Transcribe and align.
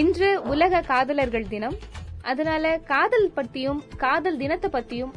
இன்று 0.00 0.28
உலக 0.52 0.80
காதலர்கள் 0.90 1.50
தினம். 1.52 1.74
அதனால 2.30 2.64
காதல் 2.92 3.26
பத்தியும் 3.36 3.80
காதல் 4.04 4.38
தினத்தை 4.42 4.68
பத்தியும் 4.76 5.12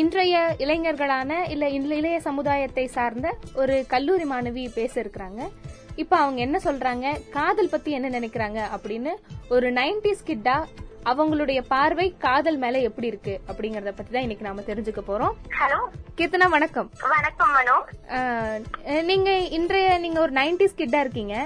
இன்றைய 0.00 0.36
இளைஞர்களான 0.64 1.30
இல்ல 1.52 1.68
இளைய 1.98 2.16
சமுதாயத்தை 2.26 2.84
சார்ந்த 2.96 3.28
ஒரு 3.60 3.76
கல்லூரி 3.92 4.26
மாணவி 4.32 4.64
பேச 4.78 4.94
இருக்கிறாங்க 5.02 5.40
இப்ப 6.02 6.14
அவங்க 6.22 6.40
என்ன 6.46 6.58
சொல்றாங்க? 6.64 7.06
காதல் 7.38 7.72
பத்தி 7.74 7.90
என்ன 7.98 8.10
நினைக்கிறாங்க? 8.18 8.60
அப்படின்னு 8.76 9.12
ஒரு 9.54 9.68
நைன்டிஸ் 9.80 10.28
கிட்டா 10.30 10.56
அவங்களுடைய 11.10 11.60
பார்வை 11.72 12.08
காதல் 12.26 12.58
மேல 12.64 12.78
எப்படி 12.88 13.10
இருக்கு? 13.12 13.34
அப்படிங்கறத 13.50 13.92
பத்தி 13.96 14.10
தான் 14.12 14.26
இன்னைக்கு 14.26 14.48
நாம 14.48 14.64
தெரிஞ்சுக்க 14.70 15.02
போறோம். 15.10 15.34
ஹலோ. 15.60 15.80
கீர்த்தனா 16.18 16.48
வணக்கம். 16.56 16.88
வணக்கம் 17.16 17.52
மனோ. 17.58 17.76
நீங்க 19.10 19.32
இன்றைய 19.58 19.98
நீங்க 20.06 20.20
ஒரு 20.26 20.34
நைன்டிஸ் 20.40 20.80
கிட்டா 20.82 21.00
இருக்கீங்க. 21.06 21.36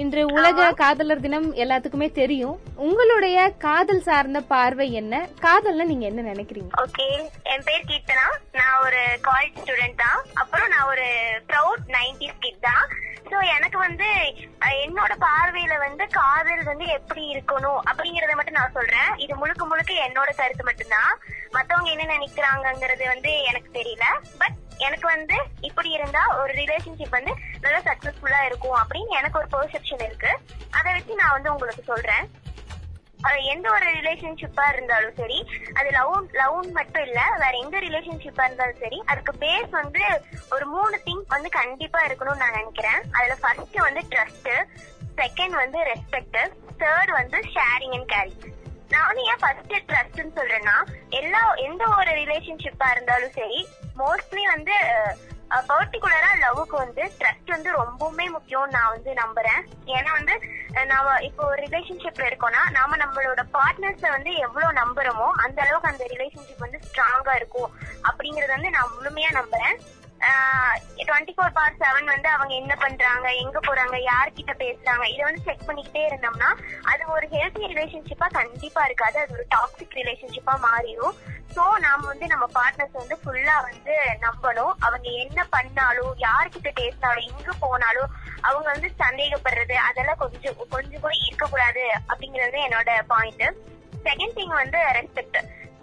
இன்று 0.00 0.20
உலக 0.34 0.66
காதலர் 0.80 1.22
தினம் 1.24 1.48
எல்லாத்துக்குமே 1.62 2.06
தெரியும். 2.18 2.54
உங்களுடைய 2.84 3.38
காதல் 3.64 4.00
சார்ந்த 4.06 4.40
பார்வை 4.52 4.86
என்ன? 5.00 5.14
காதல்ல 5.44 5.84
நீங்க 5.90 6.04
என்ன 6.10 6.22
நினைக்கிறீங்க? 6.32 6.70
ஓகே 6.84 7.08
என் 7.52 7.66
பேர் 7.66 7.88
கீர்த்தனா. 7.90 8.26
நான் 8.58 8.78
ஒரு 8.86 9.02
காலேஜ் 9.28 9.60
ஸ்டூடெண்ட் 9.62 10.02
தான். 10.04 10.20
அப்புறம் 10.42 10.70
நான் 10.74 10.88
ஒரு 10.92 11.06
ப்ரௌட் 11.50 11.84
நைன்டிஸ் 11.96 12.40
கிட் 12.44 12.64
தான். 12.68 12.84
சோ 13.30 13.38
எனக்கு 13.56 13.78
வந்து 13.86 14.08
என்னோட 14.84 15.12
பார்வையில 15.26 15.74
வந்து 15.84 16.04
காதல் 16.18 16.64
வந்து 16.70 16.86
எப்படி 16.98 17.22
இருக்கணும் 17.34 17.80
அப்படிங்கறத 17.90 18.34
மட்டும் 18.38 18.58
நான் 18.60 18.76
சொல்றேன். 18.78 19.12
இது 19.24 19.36
முழுக்க 19.42 19.64
முழுக்க 19.66 19.92
என்னோட 20.08 20.30
கருத்து 20.40 20.64
மட்டும்தான். 20.70 21.12
மத்தவங்க 21.56 21.90
என்ன 21.94 22.10
நினைக்கிறாங்கங்கிறது 22.16 23.06
வந்து 23.14 23.32
எனக்கு 23.52 23.70
தெரியல. 23.78 24.06
பட் 24.42 24.58
எனக்கு 24.86 25.06
வந்து 25.14 25.36
இப்படி 25.68 25.90
இருந்தா 25.98 26.22
ஒரு 26.42 26.52
ரிலேஷன்ஷிப் 26.60 27.16
வந்து 27.18 27.34
நல்லா 27.64 27.80
சக்சஸ்ஃபுல்லா 27.88 28.40
இருக்கும் 28.50 28.78
அப்படின்னு 28.82 29.18
எனக்கு 29.20 29.40
ஒரு 29.40 29.48
பெர்செப்ஷன் 29.54 30.06
இருக்கு. 30.08 30.32
அதை 30.70 30.88
வச்சு 30.92 31.20
நான் 31.22 31.36
வந்து 31.36 31.52
உங்களுக்கு 31.52 31.82
சொல்றேன். 31.90 32.24
அது 33.28 33.38
எந்த 33.50 33.66
ஒரு 33.70 33.88
ரிலேஷன்ஷிப்பா 33.96 34.64
இருந்தாலும் 34.72 35.16
சரி 35.18 35.36
அது 35.74 35.88
லவ் 35.96 36.14
லவ் 36.38 36.56
மட்டும் 36.78 37.04
இல்ல 37.08 37.20
வேற 37.42 37.52
எந்த 37.64 37.76
ரிலேஷன்ஷிப்பா 37.84 38.44
இருந்தாலும் 38.48 38.80
சரி 38.80 38.98
அதுக்கு 39.06 39.32
பேஸ் 39.44 39.70
வந்து 39.80 40.02
ஒரு 40.50 40.66
மூணு 40.74 40.96
திங் 41.04 41.22
வந்து 41.34 41.50
கண்டிப்பா 41.58 42.00
இருக்கணும்னு 42.06 42.42
நான் 42.44 42.58
நினைக்கிறேன். 42.60 43.00
அதுல 43.18 43.36
ஃபர்ஸ்ட் 43.42 43.78
வந்து 43.88 44.02
ட்ரஸ்ட் 44.14 44.50
செகண்ட் 45.20 45.56
வந்து 45.62 45.78
ரெஸ்பெக்ட் 45.90 46.40
தேர்ட் 46.82 47.12
வந்து 47.20 47.40
ஷேரிங் 47.54 47.96
அண்ட் 47.98 48.10
கேரிங் 48.14 48.60
நான் 48.92 49.08
வந்து 49.08 49.26
ஏன் 49.32 49.42
ஃபர்ஸ்ட் 49.42 49.76
ட்ரஸ்ட்னு 49.90 50.36
சொல்றேன்னா 50.38 50.76
எல்லா 51.20 51.42
எந்த 51.66 51.82
ஒரு 51.98 52.10
ரிலேஷன்ஷிப்பா 52.22 52.88
இருந்தாலும் 52.94 53.36
சரி 53.40 53.60
மோஸ்ட்லி 54.00 54.44
வந்து 54.54 54.74
பர்டிகுலரா 55.70 56.28
லவ்வுக்கு 56.42 56.76
வந்து 56.82 57.02
ட்ரஸ்ட் 57.20 57.50
வந்து 57.54 57.70
ரொம்பவுமே 57.80 58.26
முக்கியம் 58.34 58.70
நான் 58.74 58.92
வந்து 58.94 59.10
நம்புறேன். 59.20 59.60
ஏன்னா 59.96 60.10
வந்து 60.18 60.34
நாம 60.90 61.16
இப்போ 61.28 61.42
ஒரு 61.50 61.58
ரிலேஷன்ஷிப்ல 61.66 62.28
இருக்கோம்னா 62.28 62.62
நாம 62.76 62.96
நம்மளோட 63.02 63.42
பார்ட்னர்ஸ 63.56 64.04
வந்து 64.16 64.30
எவ்வளவு 64.46 64.78
நம்புறோமோ 64.80 65.28
அந்த 65.44 65.58
அளவுக்கு 65.64 65.90
அந்த 65.92 66.04
ரிலேஷன்ஷிப் 66.14 66.64
வந்து 66.66 66.80
ஸ்ட்ராங்கா 66.86 67.34
இருக்கும். 67.40 67.72
அப்படிங்கறத 68.08 68.54
வந்து 68.56 68.74
நான் 68.76 68.94
முழுமையா 68.96 69.32
நம்புறேன். 69.40 69.76
டுவெண்ட்டி 71.06 71.32
ஃபோர் 71.36 71.54
பார் 71.56 71.78
செவன் 71.80 72.10
வந்து 72.12 72.28
அவங்க 72.28 72.52
என்ன 72.54 72.74
பண்றாங்க 72.82 73.28
எங்க 73.42 73.58
போறாங்க 73.66 73.96
யார்கிட்ட 74.10 74.52
பேசுறாங்க 74.62 75.04
இதை 75.12 75.22
வந்து 75.28 75.44
செக் 75.46 75.66
பண்ணிக்கிட்டே 75.68 76.02
இருந்தோம்னா 76.08 76.50
அது 76.90 77.02
ஒரு 77.14 77.26
ஹெல்த்தி 77.34 77.70
ரிலேஷன்ஷிப்பா 77.72 78.26
கண்டிப்பா 78.38 78.82
இருக்காது. 78.84 79.18
அது 79.22 79.34
ஒரு 79.38 79.46
டாக்ஸிக் 79.54 79.96
ரிலேஷன்ஷிப்பா 80.00 80.54
மாறிடும் 80.66 81.16
சோ 81.54 81.64
நாம 81.86 82.06
வந்து 82.12 82.26
நம்ம 82.26 82.44
பார்ட்னர்ஸ் 82.58 83.00
வந்து 83.00 83.16
ஃபுல்லா 83.22 83.56
வந்து 83.68 83.94
நம்பணும். 84.26 84.72
அவங்க 84.86 85.08
என்ன 85.24 85.40
பண்ணாலும் 85.54 86.12
யார்கிட்ட 86.26 86.70
பேசினாலும் 86.80 87.28
எங்க 87.30 87.52
போனாலும் 87.64 88.12
அவங்க 88.40 88.66
வந்து 88.74 88.90
சந்தேகப்படுறது 89.02 89.76
அதெல்லாம் 89.88 90.22
கொஞ்சம் 90.24 90.56
கொஞ்சம் 90.76 91.04
கூட 91.04 91.14
இருக்கக்கூடாது 91.26 91.84
அப்படிங்கறது 92.10 92.60
என்னோட 92.68 92.92
பாயிண்ட் 93.14 93.44
செகண்ட் 94.06 94.36
திங் 94.38 94.54
வந்து 94.62 94.78
ரெஸ்பெக்ட் 94.98 95.38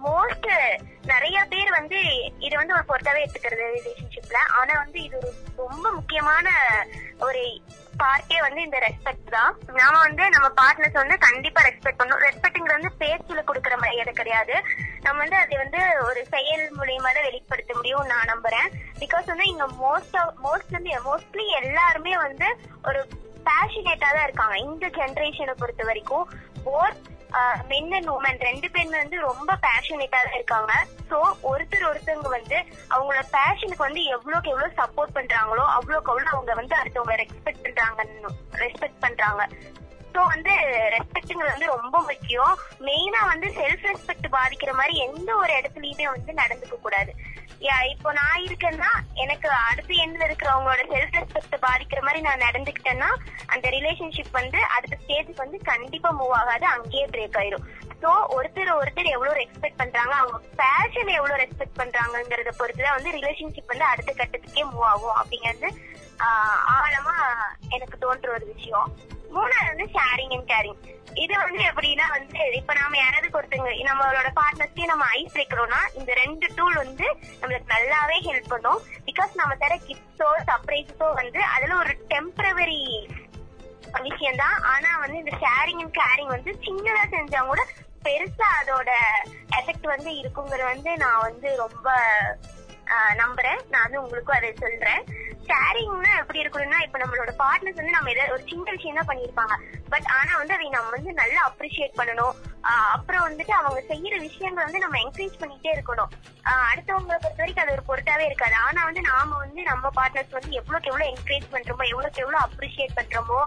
மோஸ்ட் 0.06 0.50
நிறைய 1.12 1.38
பேர் 1.52 1.70
வந்து 1.80 2.00
இது 2.46 2.54
வந்து 2.62 2.76
ஒரு 2.78 2.86
பொறுத்தாவே 2.90 3.24
எடுத்துக்கிறது 3.24 3.68
ரிலேஷன்ஷிப்ல 3.76 4.40
ஆனா 4.60 4.74
வந்து 4.84 5.00
இது 5.08 5.16
ஒரு 5.22 5.32
ரொம்ப 5.64 5.86
முக்கியமான 5.98 6.48
ஒரு 7.28 7.44
பார்ட்டே 8.02 8.38
வந்து 8.46 8.62
இந்த 8.66 8.78
ரெஸ்பெக்ட் 8.86 9.32
தான். 9.36 9.54
நாம 9.80 9.96
வந்து 10.06 10.24
நம்ம 10.36 10.48
பார்ட்னர்ஸ் 10.60 11.00
வந்து 11.02 11.18
கண்டிப்பா 11.26 11.62
ரெஸ்பெக்ட் 11.68 12.00
பண்ணணும். 12.02 12.24
ரெஸ்பெக்ட்ங்கிறது 12.28 12.80
வந்து 12.80 12.92
பேச்சுல 13.02 13.42
கொடுக்கற 13.50 13.76
மரியாதை 13.84 14.14
கிடையாது. 14.20 14.56
நம்ம 15.06 15.18
வந்து 15.24 15.38
அதை 15.44 15.58
வந்து 15.64 15.82
ஒரு 16.08 16.22
செயல் 16.34 16.66
மூலியமா 16.80 17.12
தான் 17.18 17.28
வெளிப்படுத்த 17.30 17.74
முடியும் 17.80 18.10
நான் 18.12 18.31
நம்புறேன். 18.34 18.70
பிகாஸ் 19.04 19.31
வந்து 19.34 19.48
இங்க 19.54 19.68
மோஸ்ட் 19.84 20.18
மோஸ்ட் 20.46 20.76
வந்து 20.78 21.02
மோஸ்ட்லி 21.10 21.48
எல்லாருமே 21.62 22.16
வந்து 22.26 22.50
ஒரு 22.90 23.02
பேஷனேட்டா 23.50 24.10
தான் 24.16 24.28
இருக்காங்க. 24.28 24.56
இந்த 24.70 24.88
ஜென்ரேஷனை 25.00 25.56
பொறுத்த 25.64 25.84
வரைக்கும். 25.92 26.28
போத் 26.68 27.02
மென் 27.72 27.91
அண்ட் 27.97 28.12
உமன் 28.16 28.40
ரெண்டு 28.47 28.67
பேருமே 28.73 28.97
வந்து 29.03 29.17
ரொம்ப 29.29 29.57
பேஷனேட்டா 29.66 30.19
தான் 30.25 30.38
இருக்காங்க. 30.38 30.73
சோ 31.09 31.17
ஒருத்தர் 31.50 31.90
ஒருத்தவங்க 31.90 32.29
வந்து 32.38 32.57
அவங்களோட 32.94 33.23
பேஷனுக்கு 33.35 33.88
வந்து 33.88 34.03
எவ்வளவுக்கு 34.16 34.53
எவ்வளவு 34.53 34.78
சப்போர்ட் 34.81 35.16
பண்றாங்களோ 35.17 35.66
அவ்வளவுக்கு 35.78 36.12
அவ்வளவு 36.13 36.34
அவங்க 36.35 36.53
வந்து 36.62 36.75
அடுத்தவங்க 36.79 37.18
ரெஸ்பெக்ட் 37.23 37.66
பண்றாங்க 37.66 38.07
ரெஸ்பெக்ட் 38.63 39.03
பண்றாங்க. 39.06 39.44
சோ 40.13 40.22
வந்து 40.34 40.53
ரெஸ்பெக்ட்ங்கிறது 40.95 41.56
வந்து 41.56 41.73
ரொம்ப 41.75 41.97
முக்கியம். 42.12 42.53
மெயினா 42.88 43.22
வந்து 43.34 43.47
செல்ஃப் 43.59 43.85
ரெஸ்பெக்ட் 43.89 44.28
பாதிக்கிற 44.38 44.72
மாதிரி 44.79 44.95
எந்த 45.07 45.29
ஒரு 45.41 45.51
இடத்துலயுமே 45.59 46.07
வந்து 46.16 46.34
நடந்துக்க 46.41 46.78
கூடாது. 46.85 47.13
இப்போ 47.62 48.12
நான் 48.14 48.44
இருக்கேன்னா 48.46 48.90
எனக்கு 49.14 49.50
அடுத்து 49.50 49.94
எண்ட்ல 49.96 50.28
இருக்கிறவங்களோட 50.28 50.84
செல்ஃப் 50.92 51.16
ரெஸ்பெக்ட் 51.18 51.64
பாதிக்கிற 51.66 52.02
மாதிரி 52.02 52.22
நான் 52.22 52.40
நடந்துக்கிட்டேன்னா 52.40 53.09
அந்த 53.46 53.70
ரிலேஷன்ஷிப் 53.70 54.31
வந்து 54.31 54.59
அடுத்த 54.66 54.97
ஸ்டேஜுக்கு 55.03 55.36
வந்து 55.36 55.59
கண்டிப்பா 55.62 56.09
மூவ் 56.19 56.30
ஆகாது 56.30 56.66
அங்கேயே 56.66 57.06
பிரேக் 57.06 57.38
ஆயிரும். 57.40 57.66
சோ 58.02 58.09
ஒருத்தர் 58.36 58.72
ஒருத்தர் 58.80 59.06
எவ்வளவு 59.06 59.40
ரெஸ்பெக்ட் 59.40 59.78
பண்றாங்க 59.78 60.16
அவங்க 60.16 60.39
பேஷனை 60.57 61.13
எவ்வளவு 61.13 61.42
ரெஸ்பெக்ட் 61.44 61.80
பண்றாங்கிறத 61.80 62.54
பொறுத்துதான் 62.60 62.98
வந்து 62.98 63.12
ரிலேஷன்ஷிப் 63.12 63.66
வந்து 63.66 63.83
அடுத்த 63.83 64.13
கட்டத்துக்கே 64.18 64.66
மூவ் 64.72 64.88
ஆகும் 64.94 65.18
அப்படிங்கிறது 65.22 65.69
ஆழமா 66.75 67.16
எனக்கு 67.69 67.98
தோன்ற 67.98 68.33
ஒரு 68.33 68.45
விஷயம். 68.56 68.95
மூணாவது 69.34 69.68
வந்து 69.68 69.88
ஷேரிங் 69.96 70.34
அண்ட் 70.34 70.50
கேரிங் 70.52 70.80
இது 71.14 71.34
வந்து 71.38 71.62
எப்படின்னா 71.64 72.06
வந்து 72.10 72.42
இப்ப 72.52 72.74
நாம 72.74 72.98
யாராவது 72.98 73.38
ஒருத்தங்க 73.38 73.72
நம்மளோட 73.84 74.30
பார்ட்னர்ஸ்க்கே 74.36 74.86
நம்ம 74.86 75.06
ஐஸ் 75.12 75.38
வைக்கிறோம்னா 75.38 75.80
இந்த 75.94 76.14
ரெண்டு 76.14 76.48
டூல் 76.56 76.76
வந்து 76.76 77.08
நம்மளுக்கு 77.42 77.74
நல்லாவே 77.74 78.18
ஹெல்ப் 78.28 78.48
பண்ணும். 78.48 78.81
பிகாஸ் 79.06 79.34
நம்ம 79.34 79.56
தர 79.56 79.74
கிஃப்ட்ஸோ 79.88 80.30
சர்ப்ரைஸோ 80.48 81.10
வந்து 81.14 81.42
அதுல 81.56 81.76
ஒரு 81.76 81.94
டெம்பரவரி 82.10 82.81
விஷயம் 84.04 84.36
தான் 84.36 84.58
ஆனா 84.64 84.90
வந்து 85.00 85.18
இந்த 85.18 85.34
ஷேரிங் 85.44 85.81
அண்ட் 85.81 85.96
கேரிங் 86.00 86.28
வந்து 86.28 86.52
சின்னதா 86.66 87.04
செஞ்சா 87.12 87.40
கூட 87.42 87.62
பெருசா 88.04 88.50
அதோட 88.60 88.90
எஃபெக்ட் 89.60 89.88
வந்து 89.88 90.12
இருக்குங்கிறது 90.16 90.66
வந்து 90.74 90.98
நான் 90.98 91.22
வந்து 91.22 91.50
ரொம்ப 91.58 91.88
நம்புறேன். 93.21 93.59
நான் 93.74 93.86
வந்து 93.88 94.01
உங்களுக்கும் 94.03 94.38
அதை 94.38 94.51
சொல்றேன். 94.63 95.03
ஷேரிங்னா 95.50 96.12
எப்படி 96.21 96.41
இருக்கணும்னா 96.41 96.80
இப்ப 96.86 96.97
நம்மளோட 97.01 97.31
பார்ட்னர்ஸ் 97.41 97.80
வந்து 97.80 97.95
நம்ம 97.95 98.12
ஏதாவது 98.13 98.33
ஒரு 98.36 98.44
சின்ன 98.50 98.65
விஷயம் 98.75 98.97
தான் 99.00 99.09
பண்ணிருப்பாங்க 99.12 99.56
பட் 99.94 100.07
ஆனா 100.18 100.31
வந்து 100.41 100.56
அதை 100.56 100.68
நம்ம 100.75 100.91
வந்து 100.95 101.12
நல்லா 101.21 101.41
அப்ரிஷியேட் 101.50 102.00
பண்ணணும். 102.00 102.36
அப்புறம் 102.95 103.25
வந்துட்டு 103.27 103.53
அவங்க 103.59 103.80
செய்யற 103.91 104.15
விஷயங்களை 104.25 104.63
வந்து 104.65 104.83
நம்ம 104.83 104.97
என்கரேஜ் 105.03 105.39
பண்ணிட்டே 105.41 105.71
இருக்கணும். 105.75 106.12
அடுத்தவங்களை 106.69 107.18
பொறுத்த 107.24 107.41
வரைக்கும் 107.44 107.63
அது 107.65 107.75
ஒரு 107.77 107.86
பொருட்டாவே 107.89 108.25
இருக்காது. 108.30 108.56
ஆனா 108.68 108.80
வந்து 108.89 109.03
நாம 109.12 109.38
வந்து 109.44 109.62
நம்ம 109.71 109.92
பார்ட்னர்ஸ் 110.00 110.38
வந்து 110.38 110.51
எவ்வளவுக்கு 110.62 110.92
எவ்வளவு 110.92 111.12
என்கரேஜ் 111.13 111.47
பண்றோமோ 111.56 111.85
எவ்வளவுக்கு 111.94 112.24
எவ்வளவு 112.25 112.45
அப்ரிஷியேட் 112.47 112.97
பண்றோமோ 113.00 113.39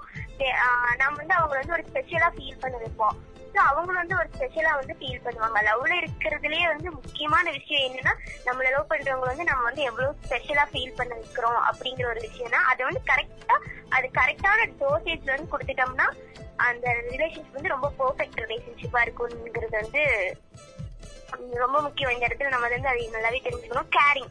நம்ம 1.02 1.14
வந்து 1.20 1.36
அவங்களை 1.38 1.58
வந்து 1.60 1.76
ஒரு 1.78 1.84
ஸ்பெஷலா 1.90 2.30
ஃபீல் 2.36 2.62
பண்ண 2.64 2.76
வைப்போம். 2.84 3.18
வந்து 3.52 3.70
அவங்க 3.70 3.92
வந்து 3.92 4.16
ஒரு 4.16 4.28
ஸ்பெஷலா 4.38 4.74
வந்து 4.74 4.96
ஃபீல் 4.98 5.20
பண்ணுவாங்க. 5.24 5.62
லவ்ல 5.62 6.06
இருக்கிறதுலயே 6.06 6.66
வந்து 6.66 6.90
முக்கியமான 6.90 7.50
விஷயம் 7.50 7.92
என்னன்னா 7.92 8.14
நம்மள 8.46 8.70
லவ் 8.70 8.90
பண்றவங்க 8.90 9.18
வந்து 9.18 9.44
நம்ம 9.44 9.62
வந்து 9.62 9.82
எவ்வளவு 9.82 10.16
ஸ்பெஷலா 10.28 10.66
ஃபீல் 10.72 10.94
பண்ண 10.96 11.14
வைக்கிறோம் 11.14 11.60
அப்படிங்கிற 11.70 12.06
ஒரு 12.06 12.20
விஷயம் 12.20 12.50
தான் 12.50 12.64
அதை 12.64 12.86
வந்து 12.86 13.02
கரெக்டா 13.06 13.52
அது 13.88 14.10
கரெக்டான 14.12 14.70
டோசேஜ்ல 14.80 15.36
வந்து 15.36 15.58
கொடுத்துட்டோம்னா 15.58 16.12
அந்த 16.56 16.90
ரிலேஷன்ஷிப் 17.08 17.52
வந்து 17.52 17.68
ரொம்ப 17.68 17.92
பெர்ஃபெக்ட் 17.98 18.40
ரிலேஷன்ஷிப்பா 18.40 18.92
இருக்கும்ங்கிறது 18.92 19.80
வந்து 19.80 20.36
ரொம்ப 21.54 21.80
முக்கியம். 21.80 22.10
இந்த 22.10 22.26
இடத்துல 22.26 22.48
நம்ம 22.48 22.68
வந்து 22.68 22.88
அதை 22.88 23.10
நல்லாவே 23.12 23.44
தெரிஞ்சுக்கணும். 23.44 23.88
கேரிங் 23.90 24.30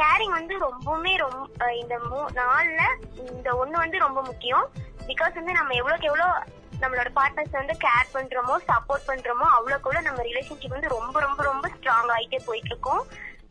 கேரிங் 0.00 0.30
வந்து 0.30 0.58
ரொம்பவுமே 0.58 1.16
ரொம்ப 1.16 1.74
இந்த 1.74 1.98
மூ- 1.98 2.36
நாள்ல 2.36 2.80
இந்த 3.14 3.52
ஒண்ணு 3.52 3.70
வந்து 3.70 3.98
ரொம்ப 3.98 4.22
முக்கியம். 4.22 4.70
பிகாஸ் 5.06 5.34
வந்து 5.34 5.52
நம்ம 5.52 5.74
எவ்வளவுக்கு 5.74 6.12
எவ்வளவு 6.12 6.32
நம்மளோட 6.82 7.08
பார்ட்னர்ஸ் 7.18 7.58
வந்து 7.60 7.74
கேர் 7.84 8.12
பண்றோமோ 8.16 8.54
சப்போர்ட் 8.70 9.08
பண்றோமோ 9.10 9.46
அவ்வளோக்குள்ள 9.56 10.00
நம்ம 10.08 10.22
ரிலேஷன்ஷிப் 10.22 10.76
வந்து 10.76 10.94
ரொம்ப 10.96 11.16
ரொம்ப 11.20 11.40
ரொம்ப 11.50 11.66
ஸ்ட்ராங் 11.76 12.12
ஆகிட்டே 12.16 12.40
போயிட்டு 12.48 12.70
இருக்கும் 12.72 13.02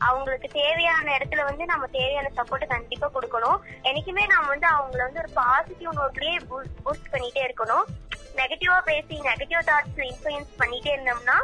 அவங்களுக்கு 0.07 0.47
தேவையான 0.61 1.05
இடத்துல 1.17 1.43
வந்து 1.49 1.65
நம்ம 1.65 1.85
தேவையான 1.97 2.31
சப்போர்ட் 2.37 2.65
கண்டிப்பா 2.73 3.07
கொடுக்கணும். 3.13 3.59
என்னைக்குமே 3.87 4.23
நம்ம 4.33 4.47
வந்து 4.53 4.67
அவங்கள 4.75 5.01
வந்து 5.07 5.21
ஒரு 5.23 5.31
பாசிட்டிவ் 5.33 5.97
நோட்லயே 5.99 6.35
பூஸ்ட் 6.85 7.11
பண்ணிட்டே 7.13 7.43
இருக்கணும். 7.47 7.85
நெகட்டிவா 8.39 8.77
பேசி 8.89 9.15
நெகட்டிவ் 9.29 9.67
தாட்ஸ் 9.69 10.01
இன்ஃபுளுன்ஸ் 10.09 10.59
பண்ணிட்டே 10.61 10.91
இருந்தோம்னா 10.95 11.37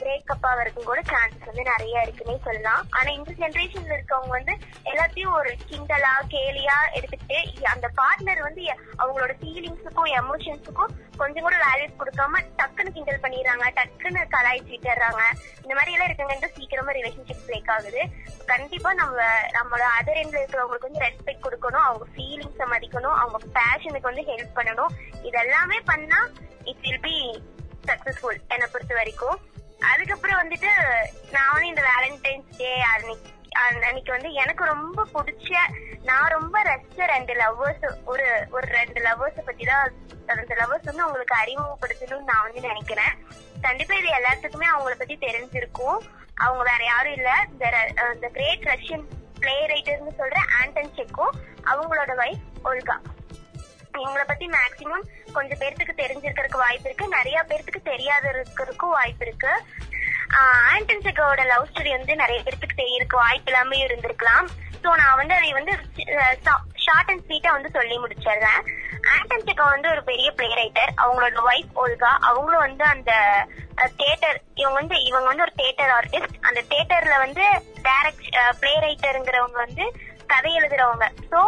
பிரேக்கப் 0.00 0.44
ஆகிறதுக்கும் 0.48 0.88
கூட 0.88 1.00
சான்சஸ் 1.10 1.48
வந்து 1.48 1.62
நிறைய 1.70 2.02
இருக்குன்னே 2.04 2.36
சொல்லலாம். 2.44 2.82
ஆனா 2.96 3.08
இந்த 3.16 3.30
ஜென்ரேஷன்ல 3.40 3.96
இருக்கவங்க 3.96 4.32
வந்து 4.36 4.54
எல்லாத்தையும் 4.90 5.34
ஒரு 5.38 5.52
கிண்டலா 5.70 6.12
கேலியா 6.34 6.76
எடுத்துக்கிட்டு 6.96 7.38
அந்த 7.72 7.86
பார்ட்னர் 8.00 8.42
வந்து 8.48 8.64
அவங்களோட 9.02 9.32
ஃபீலிங்ஸுக்கும் 9.40 10.12
எமோஷன்ஸுக்கும் 10.20 10.94
கொஞ்சம் 11.22 11.46
கூட 11.46 11.56
வேல்யூஸ் 11.64 11.98
கொடுக்காம 12.02 12.42
டக்குன்னு 12.60 12.94
கிண்டல் 12.96 13.22
பண்ணிடுறாங்க 13.24 13.66
டக்குன்னு 13.78 14.22
கலாய்ச்சி 14.34 14.72
விட்டுறாங்க 14.74 15.22
இந்த 15.64 15.72
மாதிரி 15.78 15.94
எல்லாம் 15.94 16.08
இருக்கவங்க 16.10 16.50
சீக்கிரமா 16.58 16.94
ரிலேஷன்ஷிப் 16.98 17.44
பிரேக் 17.48 17.72
ஆகுது. 17.76 18.02
கண்டிப்பா 18.52 18.90
நம்ம 19.00 19.18
நம்மளோட 19.56 19.88
அதர் 19.98 20.20
எண்ட்ல 20.22 20.40
இருக்கிறவங்களுக்கு 20.40 20.88
வந்து 20.88 21.04
ரெஸ்பெக்ட் 21.06 21.44
கொடுக்கணும் 21.46 21.86
அவங்க 21.88 22.06
ஃபீலிங்ஸை 22.14 22.68
மதிக்கணும் 22.74 23.18
அவங்க 23.22 23.38
பேஷனுக்கு 23.58 24.10
வந்து 24.10 24.24
ஹெல்ப் 24.30 24.56
பண்ணணும். 24.60 24.94
இதெல்லாமே 25.28 25.78
பண்ணா 25.90 26.20
இட் 26.70 26.82
வில் 26.86 27.04
பி 27.08 27.16
சக்சஸ்ஃபுல் 27.88 28.40
என்னை 28.52 28.66
பொறுத்த 28.72 28.94
வரைக்கும். 29.00 29.38
அதுக்கப்புறம் 29.90 30.40
வந்துட்டு 30.40 30.70
நான் 31.34 31.52
வந்து 31.52 31.70
இந்த 31.72 31.82
வேலண்டைன்ஸ் 31.90 32.56
டே 32.62 32.72
அன்னைக்கு 32.92 33.28
அன்னைக்கு 33.60 34.10
வந்து 34.14 34.30
எனக்கு 34.42 34.64
ரொம்ப 34.72 35.06
பிடிச்ச 35.14 35.50
நான் 36.08 36.32
ரொம்ப 36.34 36.56
ரசிச்ச 36.68 37.06
ரெண்டு 37.12 37.32
லவ்வர்ஸ் 37.40 37.84
ஒரு 38.12 38.26
ஒரு 38.56 38.66
ரெண்டு 38.78 39.00
லவ்வர்ஸ் 39.06 39.38
பத்தி 39.48 39.64
தான் 39.70 39.94
ரெண்டு 40.38 40.54
லவ்வர்ஸ் 40.60 40.88
வந்து 40.90 41.06
உங்களுக்கு 41.06 41.34
அறிமுகப்படுத்தணும்னு 41.42 42.30
நான் 42.30 42.44
வந்து 42.46 42.60
நினைக்கிறேன். 42.68 43.14
கண்டிப்பா 43.66 43.94
இது 44.00 44.10
எல்லாத்துக்குமே 44.18 44.68
அவங்கள 44.72 44.94
பத்தி 45.00 45.16
தெரிஞ்சிருக்கும். 45.26 45.98
அவங்க 46.44 46.62
வேற 46.70 46.82
யாரும் 46.90 47.16
இல்ல. 47.18 47.30
இந்த 47.52 47.66
இந்த 48.14 48.28
கிரேட் 48.36 48.68
ரஷ்யன் 48.72 49.06
பிளே 49.42 49.56
ரைட்டர்னு 49.72 50.14
சொல்ற 50.20 50.38
ஆண்டன் 50.60 50.94
செக்கோ 50.98 51.26
அவங்களோட 51.72 52.14
வைஃப் 52.22 52.46
ஒல்கா 52.70 52.96
இவங்கள 53.98 54.24
பத்தி 54.26 54.46
மேக்சிமம் 54.56 55.04
கொஞ்சம் 55.36 55.60
பேர்த்துக்கு 55.62 55.94
தெரிஞ்சிருக்கிறதுக்கு 56.02 56.64
வாய்ப்பு 56.64 56.88
இருக்கு. 56.88 57.06
நிறைய 57.16 57.38
பேர்த்துக்கு 57.50 57.82
தெரியாத 57.92 58.24
இருக்கிறதுக்கும் 58.34 58.96
வாய்ப்பு 58.98 59.24
இருக்கு. 59.26 59.52
ஆண்டன் 60.72 61.04
செகோட 61.04 61.44
லவ் 61.52 61.68
ஸ்டோரி 61.70 61.90
வந்து 61.96 62.14
நிறைய 62.22 62.40
பேர்த்துக்கு 62.46 62.80
தெரியறதுக்கு 62.82 63.22
வாய்ப்பு 63.24 63.50
இல்லாம 63.50 63.76
இருந்திருக்கலாம். 63.86 64.48
சோ 64.82 64.90
நான் 65.00 65.18
வந்து 65.20 65.34
அதை 65.38 65.50
வந்து 65.56 65.72
ஷார்ட் 66.84 67.10
அண்ட் 67.12 67.24
ஸ்வீட்டா 67.24 67.50
வந்து 67.56 67.70
சொல்லி 67.76 67.96
முடிச்சிடுறேன். 68.02 68.62
ஆண்டன் 69.14 69.44
செகோ 69.48 69.64
வந்து 69.74 69.88
ஒரு 69.94 70.02
பெரிய 70.10 70.28
பிளே 70.38 70.48
ரைட்டர் 70.60 70.92
அவங்களோட 71.02 71.42
ஒய்ஃப் 71.50 71.74
ஓல்கா 71.82 72.12
அவங்களும் 72.28 72.64
வந்து 72.66 72.84
அந்த 72.94 73.12
தேட்டர் 74.02 74.38
இவங்க 74.60 74.76
வந்து 74.80 74.96
இவங்க 75.08 75.26
வந்து 75.30 75.46
ஒரு 75.46 75.54
தேட்டர் 75.62 75.92
ஆர்டிஸ்ட் 75.98 76.38
அந்த 76.48 76.60
தேட்டர்ல 76.72 77.18
வந்து 77.24 77.44
டைரக்ட் 77.88 78.30
பிளே 78.62 78.74
ரைட்டருங்கிறவங்க 78.86 79.58
வந்து 79.66 79.86
கதை 80.32 80.52
எழுதுறவங்க. 80.60 81.06
சோ 81.32 81.40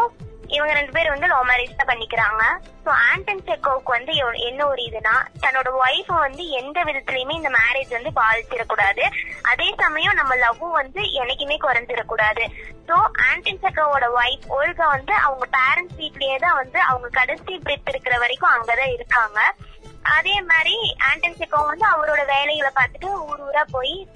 இவங்க 0.57 0.73
ரெண்டு 0.79 0.95
பேரும் 0.95 1.15
வந்து 1.15 1.31
லவ் 1.33 1.49
மேரேஜ் 1.51 1.79
தான் 1.79 1.91
பண்ணிக்கிறாங்க. 1.91 2.43
சோ 2.85 2.91
ஆண்டன் 3.09 3.45
செக்கோவுக்கு 3.49 3.91
வந்து 3.97 4.13
என்ன 4.49 4.61
ஒரு 4.73 4.83
இதுனா 4.89 5.15
தன்னோட 5.45 5.69
ஒய்ஃப் 5.85 6.13
வந்து 6.27 6.45
எந்த 6.61 6.79
விதத்துலயுமே 6.89 7.35
இந்த 7.41 7.51
மேரேஜ் 7.59 7.97
வந்து 7.97 8.13
பாதிச்சிடக்கூடாது. 8.21 9.05
அதே 9.53 9.69
சமயம் 9.83 10.19
நம்ம 10.21 10.37
லவ்வும் 10.45 10.79
வந்து 10.81 11.03
என்னைக்குமே 11.21 11.59
குறைஞ்சிடக்கூடாது. 11.67 12.45
சோ 12.89 12.97
ஆண்டன் 13.29 13.63
செக்கோவோட 13.65 14.07
ஒய்ஃப் 14.21 14.47
ஓல்கா 14.59 14.87
வந்து 14.97 15.15
அவங்க 15.27 15.45
பேரண்ட்ஸ் 15.59 16.01
வீட்லயே 16.03 16.39
தான் 16.47 16.59
வந்து 16.63 16.79
அவங்க 16.91 17.09
கடைசி 17.21 17.53
பிரித்து 17.67 17.93
இருக்கிற 17.95 18.17
வரைக்கும் 18.25 18.55
அங்கதான் 18.57 18.95
இருக்காங்க. 18.97 19.41
அதே 20.03 20.41
மாதிரி 20.41 20.95
ஆண்டன் 20.99 21.37
செக்கோ 21.39 21.67
வந்து 21.67 21.87
அவரோட 21.87 22.27
வேலைகளை 22.27 22.71
பார்த்துட்டு 22.75 23.05
ஊர் 23.05 23.41
ஊரா 23.41 23.63
போய் 23.71 24.09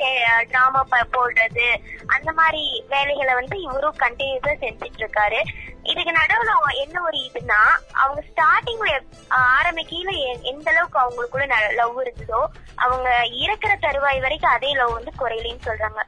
டிராமா 0.48 0.86
போடுறது 0.90 1.80
அந்த 2.06 2.32
மாதிரி 2.32 2.84
வேலைகளை 2.88 3.34
வந்து 3.34 3.60
இவரும் 3.60 3.94
கண்டினியூஸா 3.98 4.54
செஞ்சுட்டு 4.60 4.98
இருக்காரு 4.98 5.40
இதுக்கு 5.82 6.12
நடுவுல 6.12 6.50
என்ன 6.74 7.02
ஒரு 7.02 7.16
இதுன்னா 7.16 7.60
அவங்க 7.92 8.22
ஸ்டார்டிங்ல 8.22 9.00
ஆரம்பிக்கையில 9.30 10.10
எ- 10.10 10.42
எந்த 10.42 10.70
அளவுக்கு 10.70 10.98
அவங்களுக்குள்ள 10.98 11.46
லவ் 11.72 12.00
இருந்ததோ 12.00 12.48
அவங்க 12.76 13.10
இறக்குற 13.24 13.78
தருவாய் 13.78 14.20
வரைக்கும் 14.20 14.50
அதே 14.50 14.72
லவ் 14.72 14.92
வந்து 14.92 15.12
குறையிலேன்னு 15.18 15.66
சொல்றாங்க. 15.66 16.02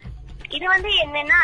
இது 0.57 0.67
வந்து 0.73 0.91
என்னன்னா 1.03 1.39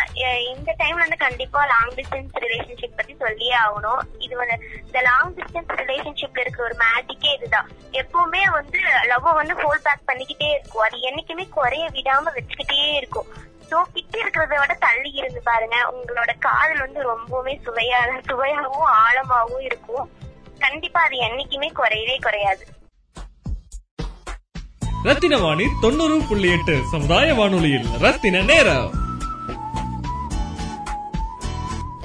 இந்த 0.52 0.70
டைம்ல 0.80 1.04
வந்து 1.04 1.18
கண்டிப்பா 1.24 1.60
லாங் 1.72 1.94
டிஸ்டன்ஸ் 1.96 2.36
ரிலேஷன்ஷிப் 2.44 2.96
பத்தி 2.96 3.14
சொல்லியே 3.22 3.54
ஆகணும். 3.64 4.02
இது 4.26 4.34
வந்து 4.40 4.56
இந்த 4.86 5.00
லாங் 5.08 5.32
டிஸ்டன்ஸ் 5.38 5.72
ரிலேஷன்ஷிப்ல 5.80 6.44
இருக்கிற 6.44 6.64
ஒரு 6.68 6.76
மேஜிக்கே 6.84 7.32
இதுதான். 7.38 7.68
எப்பவுமே 8.00 8.42
வந்து 8.58 8.80
லவ் 9.10 9.28
வந்து 9.40 9.56
ஹோல் 9.62 9.84
பேக் 9.86 10.08
பண்ணிக்கிட்டே 10.10 10.48
இருக்கும். 10.56 10.84
அது 10.86 10.98
என்னைக்குமே 11.10 11.46
குறைய 11.58 11.86
விடாம 11.96 12.32
வச்சுக்கிட்டே 12.38 12.80
இருக்கும். 13.00 13.28
சோ 13.70 13.76
கிட்ட 13.92 14.14
இருக்கிறத 14.22 14.54
விட 14.62 14.74
தள்ளி 14.86 15.10
இருந்து 15.20 15.40
பாருங்க. 15.50 15.76
உங்களோட 15.96 16.32
காதல் 16.46 16.84
வந்து 16.86 17.00
ரொம்பவுமே 17.12 17.54
சுவையா 17.66 18.00
சுவையாகவும் 18.30 18.90
ஆழமாகவும் 19.04 19.66
இருக்கும். 19.70 20.06
கண்டிப்பா 20.64 21.00
அது 21.06 21.16
என்னைக்குமே 21.28 21.70
குறையவே 21.80 22.16
குறையாது. 22.26 22.64
ரத்தின 25.06 25.38
வாணி 25.38 25.64
தொண்ணூறு 25.80 26.14
புள்ளி 26.28 26.48
எட்டு. 26.56 26.74
சமுதாய 26.90 27.34
வானொலியில் 27.38 27.88
ரத்தின 28.02 28.36
நேரம். 28.50 28.92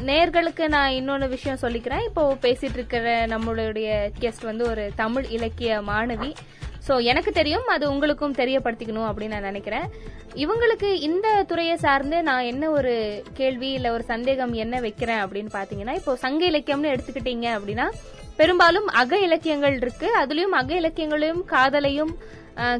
நேர்களுக்கு 0.09 0.65
நான் 0.73 0.95
இன்னொன்னு 0.97 1.27
விஷயம் 1.35 1.61
சொல்லிக்கிறேன். 1.61 2.03
இப்போ 2.07 2.23
பேசிட்டு 2.45 2.77
இருக்கிற 2.79 3.13
நம்மளுடைய 3.33 3.89
கெஸ்ட் 4.21 4.43
வந்து 4.49 4.63
ஒரு 4.71 4.85
தமிழ் 5.01 5.27
இலக்கிய 5.35 5.77
மாணவி. 5.89 6.31
ஸோ 6.87 6.95
எனக்கு 7.11 7.31
தெரியும் 7.39 7.69
அது 7.75 7.85
உங்களுக்கும் 7.93 8.35
தெரியப்படுத்திக்கணும் 8.41 9.07
அப்படின்னு 9.09 9.35
நான் 9.35 9.49
நினைக்கிறேன். 9.51 9.87
இவங்களுக்கு 10.43 10.89
இந்த 11.09 11.27
துறையை 11.51 11.77
சார்ந்து 11.85 12.19
நான் 12.29 12.49
என்ன 12.53 12.71
ஒரு 12.79 12.95
கேள்வி 13.39 13.69
இல்லை 13.77 13.91
ஒரு 13.91 14.05
சந்தேகம் 14.13 14.53
என்ன 14.63 14.81
வைக்கிறேன் 14.87 15.21
அப்படின்னு 15.25 15.53
பார்த்தீங்கன்னா 15.57 15.95
இப்போ 16.01 16.15
சங்க 16.25 16.43
இலக்கியம்னு 16.51 16.91
எடுத்துக்கிட்டீங்க 16.95 17.47
அப்படின்னா 17.59 17.87
பெரும்பாலும் 18.41 18.89
அக 19.03 19.13
இலக்கியங்கள் 19.27 19.77
இருக்கு. 19.83 20.09
அதுலயும் 20.23 20.57
அக 20.61 20.73
இலக்கியங்களையும் 20.81 21.41
காதலையும் 21.55 22.13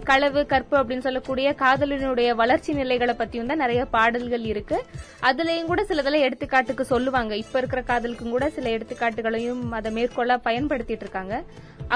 களவு 0.10 0.42
கற்பு 0.52 0.76
அப்படின்னு 0.80 1.06
சொல்லக்கூடிய 1.06 1.48
காதலினுடைய 1.62 2.30
வளர்ச்சி 2.42 2.72
நிலைகளை 2.80 3.14
பத்தியும் 3.20 3.52
தான் 3.52 3.62
நிறைய 3.64 3.82
பாடல்கள் 3.96 4.46
இருக்கு. 4.52 4.78
அதுலயும் 5.30 5.70
கூட 5.72 5.84
சிலதெல்லாம் 5.90 6.26
எடுத்துக்காட்டுக்கு 6.28 6.86
சொல்லுவாங்க. 6.94 7.34
இப்ப 7.44 7.58
இருக்கிற 7.62 7.84
காதலுக்கும் 7.92 8.36
கூட 8.36 8.48
சில 8.58 8.70
எடுத்துக்காட்டுகளையும் 8.76 9.64
அதை 9.80 9.92
மேற்கொள்ள 9.98 10.38
பயன்படுத்திட்டு 10.48 11.06
இருக்காங்க. 11.08 11.36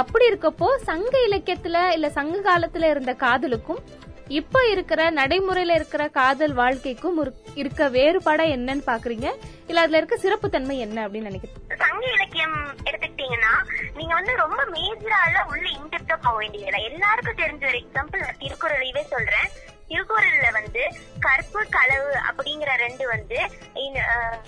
அப்படி 0.01 0.25
இருக்கப்போ 0.31 0.69
சங்க 0.89 1.13
இலக்கியத்துல 1.27 1.77
இல்ல 1.97 2.09
சங்க 2.19 2.37
காலத்துல 2.49 2.89
இருந்த 2.93 3.13
காதலுக்கும் 3.25 3.81
இப்ப 4.27 4.67
இருக்கிற 4.71 5.11
நடைமுறையில 5.11 5.73
இருக்கிற 5.73 6.07
காதல் 6.07 6.53
வாழ்க்கைக்கும் 6.53 7.17
இருக்க 7.55 7.89
வேறுபாடா 7.89 8.45
என்னன்னு 8.55 8.83
பாக்குறீங்க? 8.85 9.27
இல்ல 9.67 9.81
அதுல 9.81 9.97
இருக்க 9.97 10.17
சிறப்பு 10.17 10.49
தன்மை 10.49 10.79
என்ன 10.79 11.07
அப்படின்னு 11.07 11.29
நினைக்கிறேன் 11.31 11.79
சங்க 11.81 12.05
இலக்கியம் 12.13 12.55
எடுத்துக்கிட்டீங்கன்னா 12.85 13.53
நீங்க 13.95 14.13
வந்து 14.13 14.35
ரொம்ப 14.35 14.61
மேஜரால 14.75 15.43
உள்ள 15.51 15.65
இன்டெப்டா 15.79 16.17
போக 16.21 16.37
வேண்டியதில்லை. 16.37 16.83
எல்லாருக்கும் 16.91 17.39
தெரிஞ்ச 17.43 17.63
ஒரு 17.67 17.79
எக்ஸாம்பிள் 17.83 18.23
திருக்குறளையவே 18.43 19.03
சொல்றேன். 19.13 19.49
திருக்குறள்ல 19.89 20.51
வந்து 20.51 20.83
கற்பு 21.19 21.65
களவு 21.69 22.11
அப்படிங்கிற 22.29 22.75
ரெண்டு 22.75 23.07
வந்து 23.07 23.39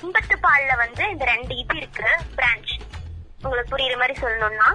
இன்பத்து 0.01 0.35
பால்ல 0.47 0.77
வந்து 0.77 1.09
இந்த 1.09 1.25
ரெண்டு 1.25 1.55
இது 1.57 1.75
இருக்கு 1.77 2.07
பிரான்ச் 2.37 2.73
உங்களுக்கு 3.43 3.75
புரியுற 3.75 3.97
மாதிரி 3.97 4.15
சொல்லணும்னா 4.21 4.69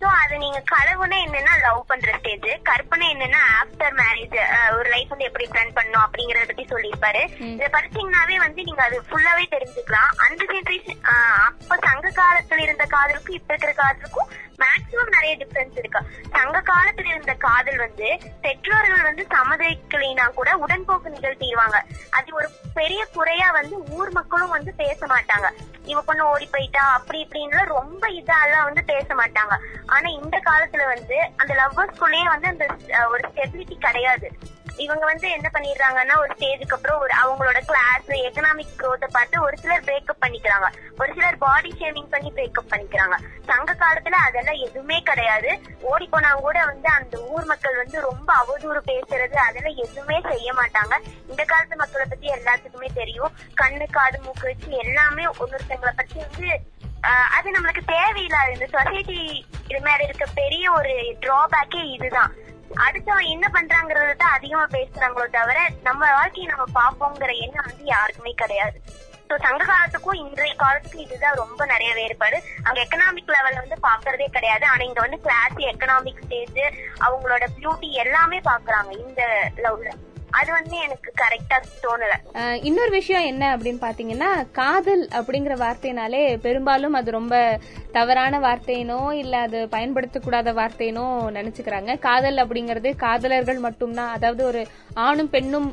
சோ 0.00 0.08
அது 0.22 0.34
நீங்க 0.38 0.58
களவுனா 0.70 1.16
என்னன்னா 1.24 1.54
லவ் 1.64 1.80
பண்ற 1.90 2.10
ஸ்டேஜ் 2.18 2.46
கற்பனை 2.68 3.06
என்னன்னா 3.14 3.40
ஆஃப்டர் 3.60 3.96
மேரேஜ் 4.00 4.36
ஒரு 4.76 4.88
லைஃப் 4.88 5.12
வந்து 5.12 5.28
எப்படி 5.28 5.46
பிளான் 5.52 5.72
அப்படி 5.72 5.98
அப்படிங்கறத 6.04 6.46
பத்தி 6.50 6.64
சொல்லியிருப்பாரு. 6.70 7.22
இத 7.54 7.66
படிச்சீங்கன்னாவே 7.76 8.36
வந்து 8.44 8.60
நீங்க 8.68 8.82
அது 8.84 8.98
ஃபுல்லாவே 9.08 9.44
தெரிஞ்சுக்கலாம். 9.54 10.10
அந்த 10.26 10.42
ஜெனரேஷன் 10.52 11.02
அப்ப 11.14 11.78
சங்க 11.86 12.12
காலத்துல 12.20 12.64
இருந்த 12.66 12.86
காதலுக்கும் 12.94 13.38
இப்ப 13.38 13.52
இருக்கிற 13.54 13.74
காதலுக்கும் 13.82 14.30
மேக்சிமம் 14.62 15.14
நிறைய 15.16 15.32
டிஃபரன்ஸ் 15.36 15.78
இருக்கு. 15.82 16.00
சங்க 16.30 16.62
காலத்துல 16.70 17.10
இருந்த 17.14 17.34
காதல் 17.46 17.76
வந்து 17.76 18.08
பெற்றோர்கள் 18.42 19.08
வந்து 19.08 19.26
சம்மதிக்கலைனா 19.34 20.26
கூட 20.38 20.50
உடன்போக்கு 20.66 21.14
நிகழ்த்திடுவாங்க. 21.16 21.78
அது 22.10 22.34
ஒரு 22.34 22.48
பெரிய 22.74 23.06
குறையா 23.12 23.50
வந்து 23.50 23.76
ஊர் 23.88 24.12
மக்களும் 24.12 24.54
வந்து 24.56 24.74
பேச 24.74 25.06
மாட்டாங்க. 25.06 25.48
இவ 25.84 26.00
பொண்ணு 26.00 26.22
ஓடி 26.28 26.46
போயிட்டா 26.46 26.82
அப்படி 26.92 27.18
இப்படின்னு 27.24 27.60
ரொம்ப 27.66 28.08
இதெல்லாம் 28.08 28.64
வந்து 28.64 28.82
பேச 28.84 29.14
மாட்டாங்க. 29.14 29.54
ஆனா 29.86 30.08
இந்த 30.10 30.36
காலத்துல 30.50 30.86
வந்து 30.94 31.18
அந்த 31.36 31.52
லவ்வர்ஸ்குள்ளேயே 31.54 32.24
வந்து 32.24 32.48
அந்த 32.48 32.66
ஒரு 33.08 33.22
ஸ்டெபிலிட்டி 33.34 33.78
கிடையாது. 33.78 34.28
இவங்க 34.80 35.04
வந்து 35.06 35.28
என்ன 35.30 35.48
பண்ணிடுறாங்கன்னா 35.48 36.14
ஒரு 36.16 36.30
ஸ்டேஜுக்கு 36.34 36.76
அப்புறம் 36.76 37.00
ஒரு 37.00 37.12
அவங்களோட 37.20 37.58
கிளாஸ் 37.64 38.08
எக்கனாமிக் 38.20 38.74
க்ரோத்த 38.78 39.06
பார்த்து 39.08 39.42
ஒரு 39.42 39.56
சிலர் 39.56 39.84
பிரேக்கப் 39.84 40.22
பண்ணிக்கிறாங்க. 40.22 40.68
ஒரு 41.00 41.10
சிலர் 41.12 41.38
பாடி 41.38 41.70
ஷேமிங் 41.80 42.10
பண்ணி 42.10 42.30
பிரேக்கப் 42.30 42.70
பண்ணிக்கிறாங்க. 42.72 43.16
சங்க 43.44 43.74
காலத்துல 43.74 44.18
அதெல்லாம் 44.26 44.60
எதுவுமே 44.60 44.98
கிடையாது. 45.02 45.50
ஓடி 45.90 46.08
போனா 46.08 46.30
கூட 46.40 46.58
வந்து 46.64 46.88
அந்த 46.90 47.16
ஊர் 47.30 47.44
மக்கள் 47.44 47.76
வந்து 47.76 48.00
ரொம்ப 48.00 48.28
அவதூறு 48.40 48.82
பேசுறது 48.86 49.38
அதெல்லாம் 49.46 49.80
எதுவுமே 49.84 50.18
செய்ய 50.28 50.52
மாட்டாங்க. 50.52 50.94
இந்த 51.30 51.42
காலத்து 51.44 51.76
மக்களை 51.76 52.06
பத்தி 52.06 52.28
எல்லாத்துக்குமே 52.30 52.90
தெரியும். 52.94 53.32
கண்ணு 53.54 53.88
காது 53.90 54.20
மூக்கு 54.20 54.46
வச்சு 54.46 54.70
எல்லாமே 54.84 55.26
ஒன்னொருத்தங்களை 55.36 55.94
பத்தி 55.94 56.18
வந்து 56.20 56.48
ஆஹ், 57.02 57.28
அது 57.36 57.48
நம்மளுக்கு 57.50 57.82
தேவையில்லாத 57.88 58.48
இந்த 58.50 58.66
சொசைட்டி 58.72 59.20
இது 59.68 59.78
மேல 59.80 60.00
இருக்க 60.02 60.24
பெரிய 60.34 60.64
ஒரு 60.72 60.92
டிராபேக்கே 61.22 61.82
இதுதான். 61.92 62.32
அடுத்தவன் 62.86 63.30
என்ன 63.34 63.46
பண்றாங்கறத 63.54 64.14
தான் 64.16 64.36
அதிகமா 64.36 64.64
பேசுறாங்களோ 64.72 65.26
தவிர 65.30 65.68
நம்ம 65.82 66.02
வாழ்க்கையை 66.12 66.46
நம்ம 66.52 66.66
பாப்போங்கிற 66.80 67.32
எண்ணம் 67.44 67.68
வந்து 67.68 67.84
யாருக்குமே 67.84 68.32
கிடையாது. 68.32 68.78
சோ 69.30 69.36
சங்க 69.46 69.64
காலத்துக்கும் 69.64 70.20
இன்றைய 70.20 70.54
காலத்துக்கும் 70.54 71.04
இதுதான் 71.06 71.34
ரொம்ப 71.34 71.66
நிறைய 71.66 71.94
வேறுபாடு. 71.94 72.38
அங்க 72.62 72.78
எக்கனாமிக் 72.84 73.34
லெவல்ல 73.34 73.62
வந்து 73.64 73.78
பாக்குறதே 73.88 74.28
கிடையாது. 74.36 74.64
ஆனா 74.66 74.82
இங்க 74.88 75.00
வந்து 75.00 75.20
கிளாஸ் 75.26 75.58
எக்கனாமிக் 75.72 76.22
ஸ்டேஜ் 76.24 76.60
அவங்களோட 77.06 77.44
பியூட்டி 77.58 77.90
எல்லாமே 78.04 78.40
பாக்குறாங்க 78.50 78.90
இந்த 79.06 79.22
லவ்ல 79.56 79.90
அது 80.38 80.50
வந்து 80.52 80.76
எனக்கு 80.86 81.10
கரெக்டா 81.20 81.56
தோணல. 81.84 82.14
இன்னொரு 82.68 82.90
விஷயம் 82.90 83.26
என்ன 83.30 83.44
அப்படின்னு 83.56 83.80
பாத்தீங்கன்னா 83.86 84.28
காதல் 84.52 85.02
அப்படிங்கிற 85.18 85.54
வார்த்தைனாலே 85.64 86.22
பெரும்பாலும் 86.46 86.96
அது 87.00 87.10
ரொம்ப 87.10 87.34
தவறான 87.92 88.38
வார்த்தையினோ 88.38 88.98
இல்ல 89.22 89.34
அது 89.46 89.58
பயன்படுத்தக்கூடாத 89.72 90.54
வார்த்தையினோ 90.60 91.06
நினைச்சுக்கிறாங்க. 91.38 91.98
காதல் 91.98 92.36
அப்படிங்கிறது 92.36 92.90
காதலர்கள் 92.96 93.60
மட்டும்தான் 93.66 94.12
அதாவது 94.16 94.44
ஒரு 94.44 94.62
ஆணும் 95.06 95.30
பெண்ணும் 95.30 95.68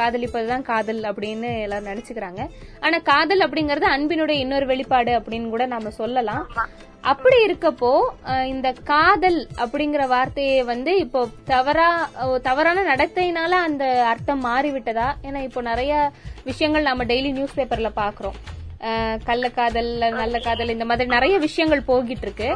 காதலிப்பதுதான் 0.00 0.68
காதல் 0.72 1.02
அப்படின்னு 1.10 1.50
எல்லாரும் 1.62 1.90
நினைச்சுக்கிறாங்க. 1.92 2.42
ஆனா 2.80 2.98
காதல் 3.12 3.44
அப்படிங்கறது 3.46 3.88
அன்பினுடைய 3.94 4.38
இன்னொரு 4.44 4.66
வெளிப்பாடு 4.66 5.14
அப்படின்னு 5.18 5.48
கூட 5.48 5.66
நாம 5.66 5.90
சொல்லலாம். 6.02 6.44
அப்படி 7.04 7.44
இருக்கப்போ 7.44 7.90
இந்த 8.46 8.72
காதல் 8.84 9.48
அப்படிங்கிற 9.56 10.06
வார்த்தையை 10.06 10.64
வந்து 10.64 10.98
இப்போ 10.98 11.28
தவறா 11.44 12.08
தவறான 12.42 12.82
நடத்தையினால 12.82 13.50
அந்த 13.50 14.04
அர்த்தம் 14.06 14.44
மாறிவிட்டதா? 14.44 15.12
ஏன்னா 15.22 15.38
இப்போ 15.38 15.60
நிறைய 15.60 16.10
விஷயங்கள் 16.44 16.82
நம்ம 16.82 17.04
டெய்லி 17.04 17.32
நியூஸ் 17.32 17.56
பேப்பர்ல 17.56 17.90
பாக்குறோம் 17.96 18.34
கள்ளக்காதல் 19.24 19.98
நல்ல 20.14 20.38
காதல் 20.38 20.68
இந்த 20.68 20.84
மாதிரி 20.84 21.10
நிறைய 21.10 21.38
விஷயங்கள் 21.38 21.80
போகிட்டு 21.86 22.20
இருக்கு 22.20 22.50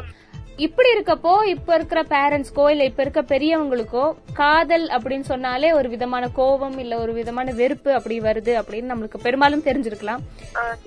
இப்படி 0.67 0.89
இருக்கப்போ 0.95 1.33
இப்ப 1.53 1.75
இருக்கிற 1.79 2.01
பேரண்ட்ஸ்க்கோ 2.13 2.65
இல்ல 2.73 2.83
இப்ப 2.89 3.01
இருக்க 3.05 3.21
பெரியவங்களுக்கோ 3.33 4.05
காதல் 4.41 4.85
அப்படின்னு 4.97 5.27
சொன்னாலே 5.31 5.69
ஒரு 5.79 5.89
விதமான 5.95 6.25
கோபம் 6.39 6.77
இல்ல 6.83 6.95
ஒரு 7.05 7.13
விதமான 7.19 7.53
வெறுப்பு 7.61 7.91
அப்படி 7.99 8.17
வருது 8.27 8.53
அப்படின்னு 8.61 8.91
நம்மளுக்கு 8.93 9.21
பெரும்பாலும் 9.27 9.65
தெரிஞ்சிருக்கலாம். 9.69 10.23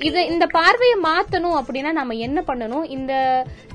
இது 0.07 0.21
இந்த 0.33 0.45
பார்வையை 0.57 0.97
மாத்தணும் 1.07 1.57
அப்படின்னா 1.61 1.93
நம்ம 1.99 2.17
என்ன 2.27 2.41
பண்ணணும்? 2.49 2.85
இந்த 2.97 3.13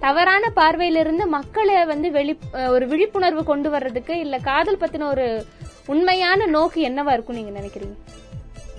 தவறான 0.06 0.52
பார்வையிலிருந்து 0.60 1.26
மக்களை 1.36 1.76
வந்து 1.92 2.10
வெளி 2.18 2.34
ஒரு 2.76 2.86
விழிப்புணர்வு 2.92 3.44
கொண்டு 3.52 3.70
வர்றதுக்கு 3.76 4.16
இல்ல 4.24 4.38
காதல் 4.50 4.82
பத்தின 4.84 5.08
ஒரு 5.14 5.28
உண்மையான 5.94 6.46
நோக்கு 6.56 6.80
என்னவா 6.90 7.14
இருக்கும் 7.16 7.40
நீங்க 7.40 7.54
நினைக்கிறீங்க? 7.60 7.96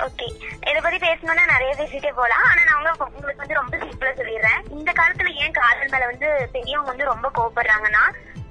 ஓகே 0.01 0.27
இத 0.69 0.77
பத்தி 0.81 0.97
பேசணும்னா 0.99 1.45
நிறைய 1.45 1.71
பேசிட்டே 1.75 2.11
போலாம் 2.11 2.45
ஆனா 2.49 2.61
நான் 2.63 2.79
உங்களுக்கு 2.79 3.43
வந்து 3.43 3.59
ரொம்ப 3.59 3.75
சிம்பிளா 3.77 4.11
சொல்லிடுறேன். 4.17 4.61
இந்த 4.69 4.91
காலத்துல 4.91 5.33
ஏன் 5.43 5.51
காதல் 5.51 5.91
மேல 5.91 6.05
வந்து 6.05 6.29
பெரியவங்க 6.53 6.91
வந்து 6.91 7.11
ரொம்ப 7.11 7.27
கோபப்படுறாங்கன்னா 7.35 8.03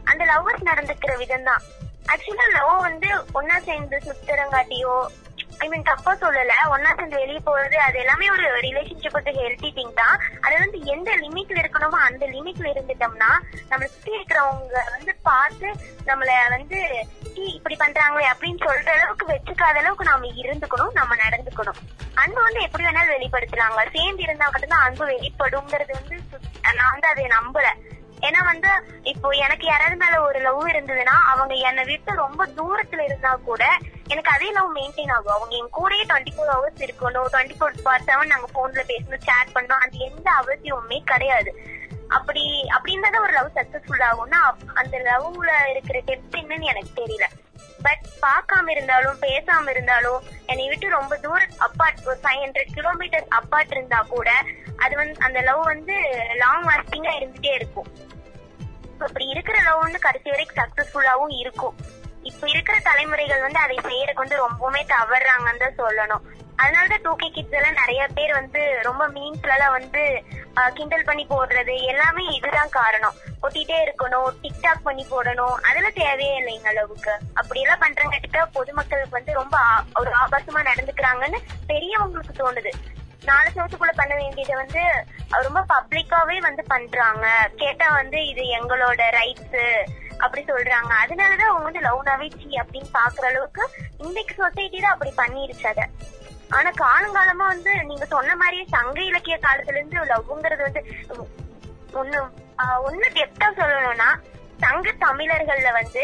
அந்த 0.04 0.22
லவ்வர்ஸ் 0.24 0.68
நடந்துக்கிற 0.70 1.14
விதம் 1.16 1.48
தான் 1.48 1.64
ஆக்சுவலா 2.08 2.46
லவ் 2.54 2.76
வந்து 2.82 3.08
ஒன்னா 3.34 3.56
சேர்ந்து 3.60 3.96
சுத்தரங்காட்டியோ 4.06 4.94
ஐ 5.60 5.66
மீன் 5.68 5.88
தப்பா 5.88 6.12
சொல்லல 6.14 6.52
ஒன்னா 6.74 6.90
சேர்ந்து 6.94 7.16
வெளியே 7.16 7.40
போறது 7.40 7.76
அது 7.78 7.96
எல்லாமே 7.98 8.26
ஒரு 8.30 8.44
ரிலேஷன்ஷிப் 8.60 9.16
வந்து 9.18 9.32
ஹெல்த்தி 9.38 9.70
திங் 9.70 9.94
தான். 9.94 10.14
அது 10.40 10.54
வந்து 10.58 10.78
எந்த 10.86 11.10
லிமிட்ல 11.16 11.62
இருக்கணுமோ 11.62 11.98
அந்த 12.08 12.24
லிமிட்ல 12.26 12.72
இருந்துட்டோம்னா 12.72 13.30
நம்மள 13.70 13.86
சுத்தி 13.86 14.16
இருக்கிறவங்க 14.18 14.82
வந்து 14.90 15.14
பார்த்து 15.22 15.68
நம்மள 16.06 16.30
வந்து 16.48 16.78
இன்னைக்கு 17.40 17.58
இப்படி 17.58 17.76
பண்றாங்களே 17.82 18.24
அப்படின்னு 18.30 18.60
சொல்ற 18.64 18.88
அளவுக்கு 18.94 19.24
வச்சுக்காத 19.26 19.76
அளவுக்கு 19.82 20.04
நாம 20.08 20.26
இருந்துக்கணும் 20.40 20.96
நம்ம 20.98 21.12
நடந்துக்கணும். 21.22 21.78
அன்பு 22.22 22.40
வந்து 22.46 22.60
எப்படி 22.66 22.84
வேணாலும் 22.86 23.14
வெளிப்படுத்துறாங்க 23.14 23.84
சேர்ந்து 23.94 24.22
இருந்தா 24.26 24.46
மட்டும்தான் 24.52 24.84
அன்பு 24.86 25.04
வெளிப்படுங்கிறது 25.12 25.92
வந்து 25.98 26.16
நான் 26.78 26.92
வந்து 26.94 27.08
அதை 27.12 27.24
நம்பல. 27.36 27.70
ஏன்னா 28.26 28.40
வந்து 28.50 28.70
இப்போ 29.12 29.28
எனக்கு 29.44 29.66
யாராவது 29.66 29.96
மேல 30.02 30.20
ஒரு 30.26 30.38
லவ் 30.46 30.60
இருந்ததுன்னா 30.72 31.16
அவங்க 31.32 31.54
என்னை 31.68 31.84
விட்டு 31.90 32.14
ரொம்ப 32.24 32.48
தூரத்துல 32.58 33.06
இருந்தா 33.08 33.32
கூட 33.48 33.64
எனக்கு 34.12 34.30
அதே 34.36 34.50
லவ் 34.58 34.76
மெயின்டைன் 34.76 35.14
ஆகும். 35.16 35.34
அவங்க 35.36 35.54
என் 35.62 35.74
கூடயே 35.78 36.04
டுவெண்ட்டி 36.10 36.34
ஃபோர் 36.36 36.54
ஹவர்ஸ் 36.54 36.86
இருக்கணும். 36.88 37.30
டுவெண்ட்டி 37.34 37.58
ஃபோர் 37.58 37.84
பார் 37.88 38.06
செவன் 38.10 38.32
நாங்க 38.34 38.48
போன்ல 38.58 38.84
பேசணும் 38.92 39.26
சேட் 39.28 39.54
பண்ணணும் 39.56 39.84
அது 39.86 40.06
எந்த 40.10 40.28
அவசியமுமே 40.40 41.00
கிடையாது. 41.12 41.52
அப்படி 42.10 42.68
அப்படின்னா 42.78 43.10
தான் 43.10 43.22
ஒரு 43.22 43.32
லவ் 43.32 43.50
சக்சஸ்ஃபுல் 43.54 44.02
ஆகும்னா 44.02 44.38
அப்- 44.50 44.70
அந்த 44.74 44.98
லவ்ல 44.98 45.70
இருக்கிற 45.70 45.98
டெப்த் 45.98 46.40
என்னன்னு 46.40 46.62
எனக்கு 46.62 47.04
தெரியல. 47.04 47.24
பட் 47.82 48.04
பார்க்காம 48.22 48.70
இருந்தாலும் 48.70 49.20
பேசாம 49.20 49.70
இருந்தாலும் 49.70 50.22
என்னை 50.46 50.68
விட்டு 50.68 50.88
ரொம்ப 50.88 51.16
தூரம் 51.16 51.54
அப்பார்ட் 51.58 52.06
ஒரு 52.06 52.18
ஃபைவ் 52.22 52.42
ஹண்ட்ரட் 52.44 52.72
கிலோமீட்டர் 52.74 53.26
அப்பார்ட் 53.30 53.70
இருந்தா 53.70 54.06
கூட 54.08 54.30
அது 54.76 54.96
வந்து 54.96 55.20
அந்த 55.20 55.40
லவ் 55.40 55.64
வந்து 55.64 55.96
லாங் 56.34 56.64
லாஸ்டிங்கா 56.64 57.12
இருந்துட்டே 57.20 57.54
இருக்கும். 57.54 57.86
அப்படி 58.98 59.26
இருக்கிற 59.26 59.58
லவ் 59.62 59.80
வந்து 59.80 59.98
கடைசி 59.98 60.30
வரைக்கும் 60.30 60.64
சக்சஸ்ஃபுல்லாவும் 60.64 61.36
இருக்கும். 61.36 61.76
இப்ப 62.22 62.48
இருக்கிற 62.48 62.78
தலைமுறைகள் 62.82 63.40
வந்து 63.40 63.58
அதை 63.58 63.76
செய்யறதுக்கு 63.82 64.14
வந்து 64.14 64.48
ரொம்பவுமே 64.48 64.82
தவறாங்கன்னு 64.88 65.58
தான் 65.58 65.78
சொல்லணும். 65.78 66.22
அதனாலதான் 66.60 67.02
டூ 67.02 67.16
கே 67.16 67.30
கிட்ஸ் 67.30 67.50
எல்லாம் 67.50 67.72
நிறைய 67.72 68.08
பேர் 68.14 68.32
வந்து 68.32 68.80
ரொம்ப 68.82 69.08
மீன்ஸ்ல 69.08 69.52
எல்லாம் 69.52 69.70
வந்து 69.70 70.24
ஆஹ், 70.54 70.68
கிண்டல் 70.68 71.04
பண்ணி 71.04 71.26
போடுறது 71.26 71.82
எல்லாமே 71.82 72.24
இதுதான் 72.24 72.68
காரணம். 72.68 73.14
ஒட்டிட்டே 73.42 73.76
இருக்கணும் 73.82 74.32
டிக்டாக் 74.42 74.82
பண்ணி 74.82 75.06
போடணும் 75.10 75.54
அதெல்லாம் 75.68 75.92
தேவையே 75.94 76.36
இல்லை 76.36 76.54
எங்க 76.54 76.68
அளவுக்கு. 76.68 77.18
அப்படி 77.34 77.60
எல்லாம் 77.60 77.80
பண்றங்கிட்ட 77.80 78.46
பொதுமக்களுக்கு 78.52 79.10
வந்து 79.10 79.32
ரொம்ப 79.32 79.58
ஆ- 79.58 79.84
ஒரு 80.00 80.10
ஆபாசமா 80.10 80.62
நடந்துக்கிறாங்கன்னு 80.62 81.38
பெரியவங்களுக்கு 81.68 82.34
தோணுது. 82.38 82.72
நாலு 83.24 83.50
சவத்துக்குள்ள 83.54 83.92
பண்ண 83.96 84.14
வேண்டியதை 84.14 84.54
வந்து 84.54 84.82
ரொம்ப 85.30 85.64
பப்ளிக்காவே 85.68 86.38
வந்து 86.38 86.64
பண்றாங்க. 86.64 87.50
கேட்டா 87.56 87.94
வந்து 87.94 88.26
இது 88.26 88.42
எங்களோட 88.42 89.02
ரைட்ஸ் 89.12 89.86
அப்படி 90.18 90.44
சொல்றாங்க. 90.44 90.92
அதனாலதான் 91.04 91.50
அவங்க 91.50 91.64
வந்து 91.64 91.80
லவ் 91.80 92.06
நவிச்சி 92.06 92.62
அப்படின்னு 92.62 92.90
பாக்குற 92.94 93.24
அளவுக்கு 93.24 93.70
இன்னைக்கு 93.98 94.34
சொசைட்டி 94.34 94.80
தான் 94.80 94.92
அப்படி 94.92 95.12
பண்ணிருச்சு 95.16 95.66
அதை. 95.66 95.84
ஆனா 96.50 96.70
காலங்காலமா 96.80 97.46
வந்து 97.46 97.72
நீங்க 97.84 98.04
சொன்ன 98.04 98.36
மாதிரியே 98.36 98.64
சங்க 98.76 98.98
இலக்கிய 99.02 99.36
காலத்துல 99.46 99.78
இருந்து 99.78 100.10
லவ்ங்கிறது 100.12 100.66
வந்து 100.68 100.82
ஒண்ணு 101.92 102.20
ஒண்ணு 102.88 103.06
டெப்டா 103.18 103.48
சொல்லணும்னா 103.60 104.10
சங்க 104.58 104.90
தமிழர்கள்ல 105.04 105.68
வந்து 105.72 106.02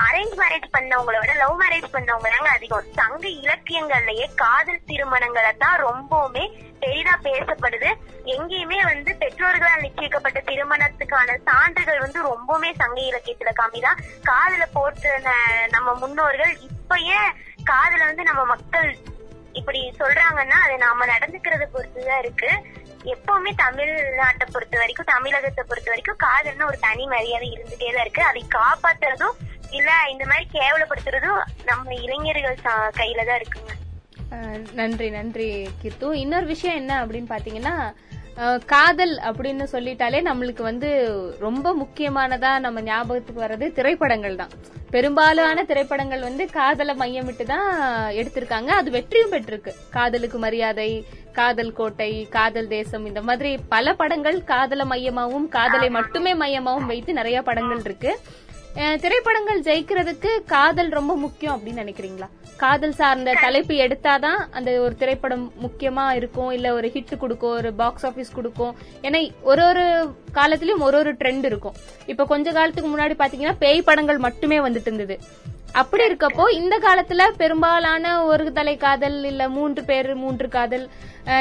அரேஞ்ச் 0.00 0.34
மேரேஜ் 0.40 0.66
பண்ணவங்கள 0.72 1.16
விட 1.20 1.32
லவ் 1.34 1.54
மேரேஜ் 1.60 1.86
பண்ணவங்க 1.94 2.28
தாங்க 2.34 2.50
அதிகம். 2.56 2.88
சங்க 2.98 3.24
இலக்கியங்கள்லயே 3.42 4.26
காதல் 4.42 4.86
திருமணங்களை 4.90 5.52
தான் 5.56 5.76
ரொம்பவுமே 5.78 6.44
பெரிதா 6.82 7.14
பேசப்படுது. 7.22 7.90
எங்கேயுமே 8.34 8.78
வந்து 8.84 9.10
பெற்றோர்களால் 9.22 9.84
நிச்சயிக்கப்பட்ட 9.84 10.40
திருமணத்துக்கான 10.50 11.36
சான்றுகள் 11.48 12.02
வந்து 12.04 12.20
ரொம்பவுமே 12.30 12.70
சங்க 12.82 12.98
இலக்கியத்துல 13.10 13.52
கம்மிதான் 13.60 14.02
காதல 14.22 14.66
போட்டு 14.72 15.12
நம்ம 15.70 15.88
முன்னோர்கள் 15.94 16.54
இப்ப 16.68 16.98
ஏன் 17.16 17.32
காதல 17.64 18.04
வந்து 18.04 18.22
நம்ம 18.22 18.44
மக்கள் 18.44 18.90
இப்படி 19.60 19.80
சொல்றாங்கன்னா 19.98 20.58
அது 20.66 20.76
நாம 20.78 21.06
நடந்துக்கிறத 21.06 21.64
பொறுத்துதான் 21.74 22.22
இருக்கு. 22.24 22.50
எப்பவுமே 23.12 23.50
தமிழ்நாட்டை 23.62 24.46
பொறுத்த 24.52 24.74
வரைக்கும் 24.80 25.10
தமிழகத்தை 25.14 25.62
பொறுத்த 25.68 25.88
வரைக்கும் 25.92 26.20
காதல்னு 26.24 26.68
ஒரு 26.70 26.78
தனி 26.86 27.04
மரியாதை 27.06 27.48
இருந்துட்டே 27.54 27.88
தான் 27.92 28.04
இருக்கு. 28.06 28.22
அதை 28.30 28.42
காப்பாத்துறதும் 28.56 29.36
இல்ல 29.70 29.90
இந்த 30.10 30.24
மாதிரி 30.30 30.46
கேவலப்படுத்துறதும் 30.58 31.40
நம்ம 31.64 31.94
இளைஞர்கள் 32.06 32.58
கையில 33.00 33.24
தான் 33.30 33.40
இருக்குங்க. 33.40 33.72
நன்றி 34.80 35.08
நன்றி 35.10 35.48
கித்து 35.82 36.06
இன்னொரு 36.22 36.46
விஷயம் 36.46 36.76
என்ன 36.76 36.92
அப்படின்னு 37.04 37.28
பாத்தீங்கன்னா 37.32 37.74
காதல் 38.72 39.12
அப்படின்னு 39.28 39.64
சொல்லிட்டாலே 39.72 40.20
நம்மளுக்கு 40.28 40.62
வந்து 40.62 40.88
ரொம்ப 41.46 41.66
முக்கியமானதா 41.82 42.52
நம்ம 42.64 42.80
ஞாபகத்துக்கு 42.88 43.44
வர்றது 43.44 43.66
திரைப்படங்கள் 43.78 44.38
தான். 44.40 44.54
பெரும்பாலான 44.94 45.64
திரைப்படங்கள் 45.70 46.26
வந்து 46.28 46.44
காதலை 46.56 46.94
மையமிட்டு 47.02 47.44
தான் 47.52 47.68
எடுத்திருக்காங்க. 48.20 48.70
அது 48.80 48.90
வெற்றியும் 48.96 49.32
பெற்றிருக்கு. 49.34 49.72
காதலுக்கு 49.96 50.38
மரியாதை 50.46 50.90
காதல் 51.38 51.72
கோட்டை 51.78 52.10
காதல் 52.36 52.72
தேசம் 52.76 53.06
இந்த 53.10 53.22
மாதிரி 53.28 53.52
பல 53.74 53.94
படங்கள் 54.00 54.38
காதலை 54.52 54.86
மையமாவும் 54.92 55.48
காதலை 55.56 55.90
மட்டுமே 55.98 56.34
மையமாவும் 56.42 56.90
வைத்து 56.92 57.12
நிறைய 57.20 57.40
படங்கள் 57.50 57.82
இருக்கு. 57.88 58.12
திரைப்படங்கள் 59.02 59.60
ஜெயிக்கிறதுக்கு 59.68 60.30
காதல் 60.54 60.90
ரொம்ப 60.98 61.12
முக்கியம் 61.24 61.56
அப்படின்னு 61.56 61.82
நினைக்கிறீங்களா? 61.84 62.28
காதல் 62.62 62.96
சார்ந்த 62.98 63.34
தலைப்பு 63.44 63.74
எடுத்தாதான் 63.84 64.40
அந்த 64.56 64.70
ஒரு 64.84 64.94
திரைப்படம் 65.00 65.44
முக்கியமா 65.64 66.04
இருக்கும் 66.18 66.50
இல்ல 66.56 66.66
ஒரு 66.78 66.88
ஹிட் 66.94 67.12
கொடுக்கும் 67.22 67.56
ஒரு 67.60 67.70
பாக்ஸ் 67.80 68.06
ஆபீஸ் 68.08 68.36
கொடுக்கும். 68.36 68.74
ஏன்னா 69.06 69.20
ஒரு 69.50 69.62
ஒரு 69.70 69.84
காலத்திலயும் 70.38 70.84
ஒரு 70.88 70.98
ஒரு 71.02 71.12
ட்ரெண்ட் 71.22 71.46
இருக்கும். 71.50 71.76
இப்ப 72.12 72.26
கொஞ்ச 72.34 72.52
காலத்துக்கு 72.58 72.92
முன்னாடி 72.92 73.16
பாத்தீங்கன்னா 73.22 73.56
பேய் 73.64 73.86
படங்கள் 73.88 74.24
மட்டுமே 74.26 74.58
வந்துட்டு 74.66 74.90
இருந்தது. 74.90 75.16
அப்படி 75.82 76.02
இருக்கப்போ 76.08 76.44
இந்த 76.60 76.74
காலத்துல 76.84 77.22
பெரும்பாலான 77.40 78.12
ஒரு 78.30 78.44
தலை 78.58 78.74
காதல் 78.84 79.18
இல்ல 79.30 79.42
மூன்று 79.56 79.82
பேர் 79.90 80.10
மூன்று 80.24 80.48
காதல் 80.56 80.84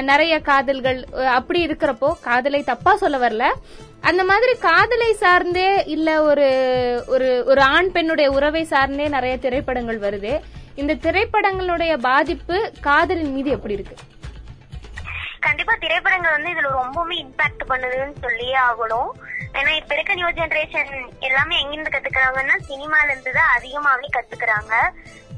நிறைய 0.09 0.33
காதல்கள் 0.49 0.99
அப்படி 1.37 1.59
இருக்கிறப்போ 1.67 2.09
காதலை 2.27 2.61
தப்பா 2.71 2.93
சொல்ல 3.03 3.17
வரல. 3.23 3.47
அந்த 4.09 4.21
மாதிரி 4.29 4.53
காதலை 4.67 5.11
சார்ந்தே 5.23 5.69
இல்ல 5.95 6.09
ஒரு 6.29 6.47
ஒரு 7.13 7.29
ஒரு 7.51 7.61
ஆண் 7.75 7.91
பெண்ணுடைய 7.97 8.29
உறவை 8.37 8.63
சார்ந்தே 8.73 9.07
நிறைய 9.17 9.35
திரைப்படங்கள் 9.45 9.99
வருது. 10.07 10.33
இந்த 10.81 10.93
திரைப்படங்களுடைய 11.05 11.93
பாதிப்பு 12.07 12.57
காதலின் 12.87 13.33
மீது 13.35 13.49
எப்படி 13.55 13.77
இருக்கு? 13.77 13.95
கண்டிப்பா 15.45 15.73
திரைப்படங்கள் 15.83 16.35
வந்து 16.35 16.51
இதுல 16.53 16.69
ரொம்பவுமே 16.81 17.15
இம்பாக்ட் 17.23 17.63
பண்ணுதுன்னு 17.71 18.21
சொல்லியே 18.25 18.57
ஆகணும். 18.69 19.11
ஏன்னா 19.57 19.71
இப்ப 19.79 19.91
இருக்க 19.95 20.13
நியூ 20.19 20.29
ஜெனரேஷன் 20.37 20.93
எல்லாமே 21.27 21.55
எங்கிருந்து 21.61 21.93
கத்துக்கிறாங்கன்னா 21.95 22.55
சினிமால 22.69 23.09
இருந்து 23.11 23.33
தான் 23.39 23.51
அதிகமாவே 23.57 24.07
கத்துக்கிறாங்க. 24.15 24.73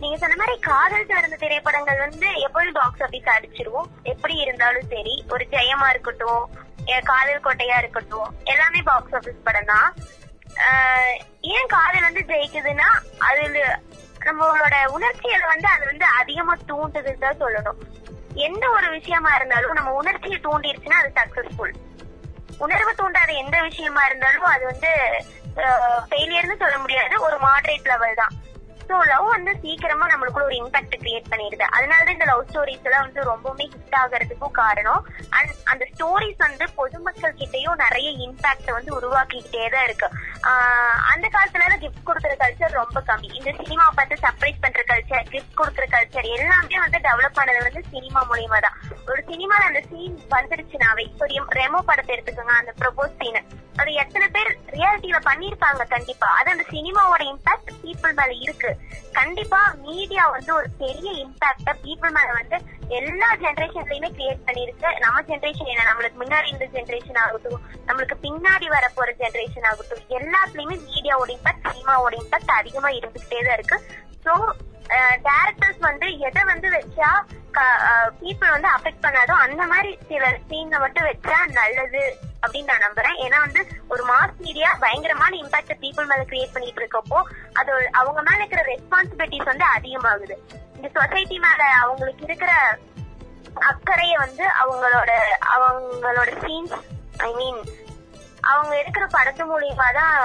நீங்க 0.01 0.17
சொன்ன 0.21 0.37
மாதிரி 0.41 0.55
காதல் 0.69 1.09
சார்ந்த 1.09 1.39
திரைப்படங்கள் 1.43 2.03
வந்து 2.05 2.27
எப்போதும் 2.45 2.77
பாக்ஸ் 2.79 3.03
ஆபீஸ் 3.07 3.33
அடிச்சிருவோம். 3.35 3.89
எப்படி 4.13 4.35
இருந்தாலும் 4.45 4.87
சரி 4.93 5.15
ஒரு 5.35 5.45
ஜெயமா 5.55 5.89
இருக்கட்டும் 5.95 6.43
காதல் 7.11 7.45
கோட்டையா 7.45 7.77
இருக்கட்டும் 7.83 8.29
எல்லாமே 8.53 8.81
பாக்ஸ் 8.89 9.15
ஆபீஸ் 9.19 9.45
படம் 9.47 9.69
தான். 9.73 9.89
ஆஹ் 10.67 11.15
ஏன் 11.53 11.71
காதல் 11.75 12.07
வந்து 12.07 12.21
ஜெயிக்குதுன்னா 12.31 12.89
அதுல 13.29 13.63
நம்மளோட 14.27 14.75
உணர்ச்சிகளை 14.97 15.45
வந்து 15.53 15.67
அது 15.73 15.83
வந்து 15.91 16.05
அதிகமா 16.19 16.53
தூண்டுதுன்னு 16.69 17.23
தான் 17.25 17.41
சொல்லணும். 17.43 17.79
எந்த 18.47 18.63
ஒரு 18.77 18.87
விஷயமா 18.97 19.31
இருந்தாலும் 19.35 19.77
நம்ம 19.79 19.91
உணர்ச்சியை 20.01 20.37
தூண்டிருச்சுன்னா 20.45 20.99
அது 21.01 21.11
சக்சஸ்ஃபுல் 21.19 21.75
உணர்வு 22.65 22.91
தூண்டாத 22.99 23.31
எந்த 23.43 23.55
விஷயமா 23.67 24.01
இருந்தாலும் 24.09 24.47
அது 24.53 24.63
வந்து 24.71 24.91
ஃபெயிலியர்னு 26.09 26.61
சொல்ல 26.63 26.77
முடியாது. 26.83 27.15
ஒரு 27.27 27.37
மாடரேட் 27.45 27.89
லெவல் 27.91 28.19
தான். 28.21 28.33
சோ 28.89 28.97
லவ் 29.11 29.27
வந்து 29.33 29.51
சீக்கிரமா 29.63 30.05
நம்மளுக்குள்ள 30.11 30.47
ஒரு 30.49 30.57
இம்பாக்ட் 30.61 30.95
கிரியேட் 31.03 31.31
பண்ணிடுது. 31.31 31.65
அதனாலதான் 31.75 32.15
இந்த 32.15 32.27
லவ் 32.29 32.43
ஸ்டோரிஸ் 32.49 32.85
எல்லாம் 32.87 33.05
வந்து 33.05 33.21
ரொம்பவுமே 33.31 33.65
ஹிட் 33.73 33.97
ஆகுறதுக்கும் 34.01 34.55
காரணம். 34.61 35.01
அண்ட் 35.37 35.51
அந்த 35.71 35.83
ஸ்டோரிஸ் 35.93 36.43
வந்து 36.45 36.65
பொதுமக்கள் 36.79 37.37
கிட்டயும் 37.41 37.81
நிறைய 37.83 38.09
இம்பாக்ட் 38.27 38.71
வந்து 38.77 38.91
உருவாக்கிக்கிட்டே 38.99 39.65
தான் 39.75 39.87
இருக்கு. 39.89 40.09
அந்த 41.13 41.25
காலத்துல 41.35 41.65
எல்லாம் 41.67 41.83
கிஃப்ட் 41.83 42.07
கொடுக்குற 42.09 42.33
கல்ச்சர் 42.43 42.79
ரொம்ப 42.81 43.01
கம்மி. 43.09 43.29
இந்த 43.39 43.51
சினிமா 43.61 43.85
பார்த்து 43.97 44.23
சர்ப்ரைஸ் 44.25 44.63
பண்ற 44.65 44.81
கல்ச்சர் 44.91 45.31
கிஃப்ட் 45.33 45.59
கொடுக்குற 45.61 45.87
கல்ச்சர் 45.95 46.31
எல்லாமே 46.37 46.77
வந்து 46.85 46.99
டெவலப் 47.09 47.39
ஆனது 47.43 47.67
வந்து 47.67 47.83
சினிமா 47.93 48.21
மூலியமா 48.31 48.59
தான். 48.67 48.79
ஒரு 49.11 49.21
சினிமால 49.31 49.67
அந்த 49.69 49.83
சீன் 49.91 50.17
வந்துருச்சுனாவே 50.37 51.03
இப்போ 51.11 51.25
ரெமோ 51.61 51.81
படத்தை 51.91 52.13
எடுத்துக்கோங்க 52.15 52.55
அந்த 52.61 52.73
ப்ரொபோஸ் 52.81 53.19
சீன் 53.21 53.41
அது 53.81 53.91
எத்தனை 54.01 54.27
பேர் 54.35 54.49
ரியாலிட்டியில 54.75 55.17
பண்ணிருப்பாங்க 55.29 55.83
கண்டிப்பா. 55.93 56.27
அது 56.39 56.49
அந்த 56.53 56.65
சினிமாவோட 56.75 57.23
இம்பாக்ட் 57.31 57.71
பீப்புள் 57.81 58.13
மேல 58.19 58.31
இருக்கு. 58.45 58.71
கண்டிப்பா 59.17 59.59
மீடியா 59.85 60.23
வந்து 60.35 60.51
ஒரு 60.53 60.69
பெரிய 60.81 61.11
இம்பாக்ட 61.23 61.73
பீப்புள் 61.83 62.15
மேல 62.17 62.29
வந்து 62.39 62.57
எல்லா 62.97 63.29
ஜெனரேஷன்லயுமே 63.43 64.09
கிரியேட் 64.17 64.45
பண்ணிருக்கு. 64.47 64.89
நம்ம 65.03 65.21
ஜெனரேஷன் 65.29 65.71
என்ன? 65.73 65.85
நம்மளுக்கு 65.91 66.21
முன்னாடி 66.23 66.47
இந்த 66.53 66.65
ஜென்ரேஷன் 66.75 67.19
ஆகட்டும் 67.23 67.63
நம்மளுக்கு 67.87 68.17
பின்னாடி 68.25 68.67
வர 68.75 68.85
போற 68.95 69.11
ஜெனரேஷன் 69.23 69.67
ஆகட்டும் 69.71 70.03
எல்லாத்துலயுமே 70.19 70.77
மீடியாவோட 70.89 71.31
இம்பாக்ட் 71.37 71.67
சினிமாவோட 71.69 72.15
இம்பாக்ட் 72.23 72.57
அதிகமா 72.61 72.91
இருந்துகிட்டே 72.99 73.41
தான் 73.47 73.57
இருக்கு. 73.59 73.79
சோ 74.25 74.33
டேரக்டர்ஸ் 75.27 75.81
வந்து 75.89 76.07
எதை 76.27 76.41
வந்து 76.51 76.67
வச்சா 76.75 77.09
பீப்புள் 78.21 78.53
வந்து 78.53 78.69
அஃபெக்ட் 78.75 79.03
பண்ணாதோ 79.05 79.33
அந்த 79.45 79.61
மாதிரி 79.71 79.91
சில 80.09 80.23
சீன்ல 80.49 80.79
மட்டும் 80.83 81.07
வச்சா 81.09 81.37
நல்லது 81.59 82.03
அப்படின்னு 82.43 82.71
நான் 82.71 82.85
நம்புறேன். 82.85 83.19
ஏன்னா 83.25 83.37
வந்து 83.45 83.61
ஒரு 83.93 84.03
மாஸ் 84.09 84.35
மீடியா 84.45 84.69
பயங்கரமான 84.83 85.31
இம்பாக்ட் 85.43 85.81
பீப்புள் 85.83 86.09
மேல 86.09 86.25
கிரியேட் 86.31 86.53
பண்ணிட்டு 86.55 86.81
இருக்கப்போ 86.81 87.19
அது 87.59 87.71
அவங்க 87.99 88.19
மேல 88.27 88.39
இருக்கிற 88.41 88.63
ரெஸ்பான்சிபிலிட்டிஸ் 88.73 89.51
வந்து 89.51 89.65
அதிகமாகுது. 89.75 90.37
இந்த 90.75 90.89
சொசைட்டி 90.97 91.37
மேல 91.45 91.61
அவங்களுக்கு 91.83 92.25
இருக்கிற 92.29 92.51
அக்கறைய 93.71 94.13
வந்து 94.25 94.45
அவங்களோட 94.61 95.11
அவங்களோட 95.55 96.29
சீன்ஸ் 96.43 96.75
ஐ 97.27 97.31
மீன் 97.39 97.61
அவங்க 98.53 98.73
எடுக்கிற 98.81 99.05
படத்து 99.17 99.43
மூலியமா 99.51 99.87
தான் 99.99 100.15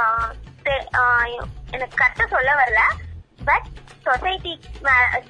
எனக்கு 1.74 1.96
கரெக்டா 2.00 2.26
சொல்ல 2.34 2.50
வரல. 2.60 2.82
பட் 3.48 3.66
சொசைட்டி 4.06 4.52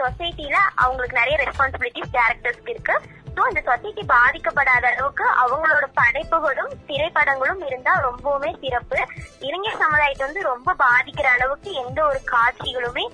சொசைட்டில 0.01 0.57
அவங்களுக்கு 0.83 1.21
நிறைய 1.21 1.37
ரெஸ்பான்சிபிலிட்டிஸ் 1.45 2.15
டேரக்டர்ஸ்க்கு 2.19 2.75
இருக்கு. 2.75 2.95
ஸோ 3.35 3.43
இந்த 3.51 3.61
சொசைட்டி 3.69 4.03
பாதிக்கப்படாத 4.13 4.85
அளவுக்கு 4.93 5.27
அவங்களோட 5.43 5.87
படைப்புகளும் 5.99 6.73
திரைப்படங்களும் 6.89 7.63
இருந்தா 7.69 7.93
ரொம்பவுமே 8.07 8.51
சிறப்பு. 8.63 8.99
இளைஞர் 9.47 9.81
சமுதாயத்தை 9.83 10.25
வந்து 10.27 10.43
ரொம்ப 10.53 10.75
பாதிக்கிற 10.85 11.29
அளவுக்கு 11.37 11.73
எந்த 11.83 11.99
ஒரு 12.11 12.21
காட்சிகளுமே 12.33 13.05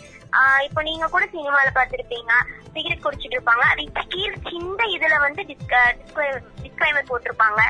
இப்போ 0.66 0.80
நீங்க 0.88 1.06
கூட 1.12 1.24
சினிமால 1.34 1.68
பார்த்திருப்பீங்க. 1.76 2.32
சிகரெட் 2.74 3.04
குடிச்சிட்டு 3.04 3.36
இருப்பாங்க. 3.36 3.66
அது 3.72 4.06
கீழ் 4.14 4.42
சின்ன 4.48 4.78
இதுல 4.96 5.18
வந்து 5.26 5.42
டிஸ்கிளைமர் 5.50 7.10
போட்டிருப்பாங்க. 7.10 7.62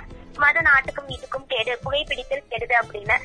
மத 0.45 0.61
நாட்டுக்கும் 0.69 1.09
வீட்டுக்கும் 1.11 1.47
கெடு 1.53 1.73
புகைப்பிடித்தல் 1.85 2.49
கெடுது 2.53 2.75
அப்படின்னு. 2.81 3.17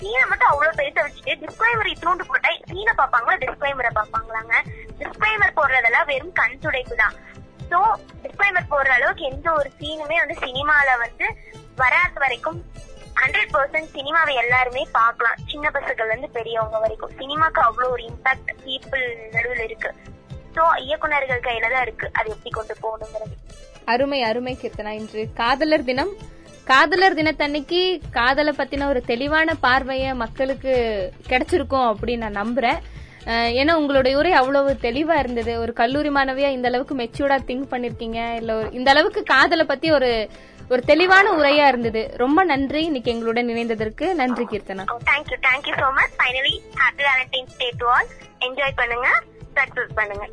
சீனை 0.00 0.24
மட்டும் 0.30 0.50
அவ்வளவு 0.52 0.78
பெருசா 0.80 1.02
வச்சுட்டு 1.06 1.34
டிஸ்கிளைமர் 1.42 1.92
இத்தூண்டு 1.94 2.26
போட்டா 2.30 2.52
சீனை 2.70 2.94
பாப்பாங்களா 3.00 3.36
டிஸ்கிளைமரை 3.44 3.92
பாப்பாங்களாங்க 3.98 4.54
டிஸ்கிளைமர் 5.00 5.56
போடுறதெல்லாம் 5.58 6.08
வெறும் 6.12 6.36
கண் 6.40 6.62
துடைப்பு 6.64 6.96
தான் 7.02 7.16
சோ 7.70 7.80
டிஸ்கிளைமர் 8.22 8.70
போடுற 8.72 8.92
அளவுக்கு 8.98 9.24
எந்த 9.32 9.48
ஒரு 9.58 9.68
சீனுமே 9.80 10.16
வந்து 10.22 10.36
சினிமால 10.46 10.96
வந்து 11.04 11.26
வராத 11.82 12.14
வரைக்கும் 12.24 12.58
ஹண்ட்ரட் 13.20 13.52
பர்சன்ட் 13.54 13.94
சினிமாவை 13.96 14.34
எல்லாருமே 14.42 14.82
பார்க்கலாம். 14.98 15.40
சின்ன 15.50 15.66
பசங்கள்ல 15.74 16.12
இருந்து 16.12 16.30
பெரியவங்க 16.36 16.78
வரைக்கும். 16.84 17.12
சினிமாக்கு 17.20 17.60
அவ்வளவு 17.66 17.92
ஒரு 17.96 18.02
இம்பாக்ட் 18.10 18.52
பீப்புள் 18.64 19.04
நடுவில் 19.34 19.64
இருக்கு. 19.66 19.90
சோ 20.54 20.62
இயக்குனர்கள் 20.86 21.44
கையில 21.46 21.70
தான் 21.74 21.84
இருக்கு. 21.86 22.06
அது 22.18 22.30
எப்படி 22.34 22.52
கொண்டு 22.56 22.74
போகணுங்கிறது. 22.84 23.36
அருமை 23.84 24.22
அருமை 24.22 24.58
கீர்த்தனா. 24.62 24.92
இன்று 25.00 25.22
காதலர் 25.34 25.84
தினம். 25.84 26.12
காதலர் 26.64 27.14
தினத்தன்னைக்கு 27.14 28.00
காதலை 28.10 28.54
பத்தின 28.58 28.86
ஒரு 28.86 29.00
தெளிவான 29.02 29.54
பார்வைய 29.62 30.14
மக்களுக்கு 30.14 30.74
கிடைச்சிருக்கும் 31.28 31.88
அப்படின்னு 31.90 32.24
நான் 32.24 32.40
நம்புறேன். 32.42 32.80
ஏன்னா 33.60 33.72
உங்களுடைய 33.80 34.18
உரை 34.18 34.32
அவ்வளவு 34.32 34.70
தெளிவா 34.86 35.16
இருந்தது. 35.18 35.52
ஒரு 35.60 35.72
கல்லூரி 35.72 36.10
மாணவியா 36.10 36.48
இந்த 36.56 36.68
அளவுக்கு 36.68 36.94
மெச்சூர்டா 36.94 37.38
திங்க் 37.50 37.72
பண்ணிருக்கீங்க. 37.72 38.20
இல்ல 38.34 38.58
இந்த 38.70 38.90
அளவுக்கு 38.90 39.22
காதலை 39.22 39.64
பத்தி 39.64 39.90
ஒரு 39.90 40.30
ஒரு 40.72 40.82
தெளிவான 40.90 41.26
உரையா 41.38 41.66
இருந்தது. 41.66 42.02
ரொம்ப 42.16 42.44
நன்றி. 42.44 42.84
இன்னைக்கு 42.84 43.12
எங்களுடன் 43.12 43.48
இணைந்ததற்கு 43.48 44.14
நன்றி 44.20 44.44
Keerthana. 44.44 44.84
Thank you 45.10 45.38
thank you 45.48 45.74
so 45.82 45.88
much 45.98 46.14
finally 46.20 46.54
happy 46.82 47.04
Valentine's 47.08 47.58
day 47.58 47.68
to 47.82 47.86
all 47.86 48.08
enjoy 48.46 48.78
பண்ணுங்க. 48.80 49.08
சக்சஸ் 49.54 49.92
பண்ணுங்க. 49.94 50.26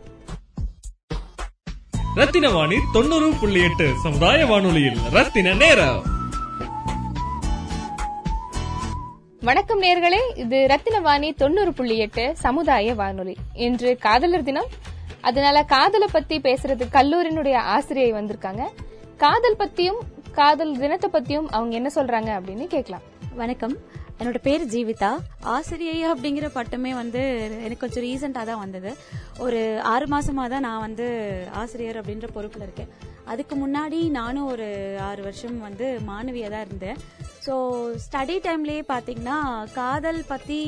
ரத்தின 2.16 2.50
வாணி 2.50 2.76
தொண்ணூறு 2.94 3.34
புள்ளி 3.40 3.64
எட்டு 3.64 3.94
சமுதாய 4.04 4.46
வானொலியில். 4.46 4.98
ரத்தின 5.12 5.54
நேரம். 5.54 6.04
வணக்கம் 9.42 9.82
நேர்களே 9.82 10.20
இது 10.36 10.68
ரத்தினவாணி 10.70 11.36
தொண்ணூறு 11.36 11.74
புள்ளி 11.74 11.98
எட்டு 11.98 12.36
சமுதாய 12.36 12.94
வானொலி. 12.94 13.36
இன்று 13.54 13.98
காதலர் 13.98 14.44
தினம். 14.44 14.66
அதனால 15.22 15.64
காதலை 15.64 16.08
பத்தி 16.12 16.40
பேசுறதுக்கு 16.40 16.88
கல்லூரியினுடைய 16.92 17.54
ஆசிரியை 17.54 18.14
வந்திருக்காங்க. 18.14 18.62
காதல் 19.18 19.56
பத்தியும் 19.60 19.98
காதல் 20.32 20.78
தினத்தை 20.78 21.10
பத்தியும் 21.14 21.48
அவங்க 21.50 21.76
என்ன 21.76 21.92
சொல்றாங்க 21.96 22.42
அப்படின்னு 22.42 22.68
கேட்கலாம். 22.68 23.02
வணக்கம். 23.36 23.78
என்னோட 24.20 24.40
பேர் 24.48 24.64
ஜீவிதா. 24.72 25.10
ஆசிரியை 25.56 25.98
அப்படிங்கிற 26.12 26.48
பட்டமே 26.58 26.92
வந்து 27.02 27.22
எனக்கு 27.66 27.84
கொஞ்சம் 27.84 28.06
ரீசெண்டாக 28.08 28.50
தான் 28.50 28.64
வந்தது. 28.64 28.92
ஒரு 29.46 29.60
ஆறு 29.92 30.06
மாசமா 30.14 30.46
தான் 30.54 30.66
நான் 30.68 30.86
வந்து 30.88 31.08
ஆசிரியர் 31.62 32.00
அப்படின்ற 32.02 32.30
பொறுப்பில் 32.38 32.66
இருக்கேன். 32.68 32.92
அதுக்கு 33.32 33.56
முன்னாடி 33.64 34.00
நானும் 34.20 34.50
ஒரு 34.54 34.68
ஆறு 35.10 35.22
வருஷம் 35.28 35.58
வந்து 35.68 35.88
மாணவியாக 36.10 36.54
தான் 36.54 36.66
இருந்தேன். 36.68 37.00
ஸோ 37.46 37.54
ஸ்டடி 38.06 38.36
டைம்லேயே 38.48 38.84
பார்த்தீங்கன்னா 38.94 39.38
காதல் 39.80 40.22
பற்றி 40.32 40.60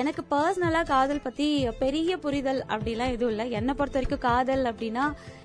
எனக்கு 0.00 0.22
பர்சனலாக 0.30 0.90
காதல் 0.92 1.24
பற்றி 1.24 1.46
பெரிய 1.82 2.12
புரிதல் 2.24 2.60
அப்படிலாம் 2.74 3.12
எதுவும் 3.14 3.32
இல்லை. 3.34 3.46
என்னை 3.58 3.72
பொறுத்த 3.78 3.98
வரைக்கும் 3.98 4.24
காதல் 4.28 4.64
அப்படின்னா 4.70 5.04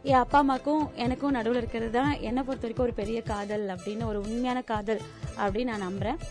என் 0.09 0.21
அப்பா 0.23 0.39
அம்மாக்கும் 0.43 0.83
எனக்கும் 1.05 1.35
நடுவில் 1.37 1.61
இருக்கிறது 1.61 1.91
தான் 1.97 2.13
என்னை 2.29 2.43
பொறுத்த 2.47 2.65
வரைக்கும் 2.65 2.87
ஒரு 2.87 2.95
பெரிய 3.01 3.19
காதல் 3.31 3.65
அப்படின்னு 3.75 4.05
ஒரு 4.11 4.21
உண்மையான 4.27 4.61
காதல் 4.71 5.01
அப்படின்னு 5.43 5.71
நான் 5.73 5.87
நம்புகிறேன் 5.87 6.21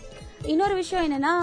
இன்னொரு 0.47 0.75
விஷயம் 0.75 1.05
என்னன்னா 1.07 1.33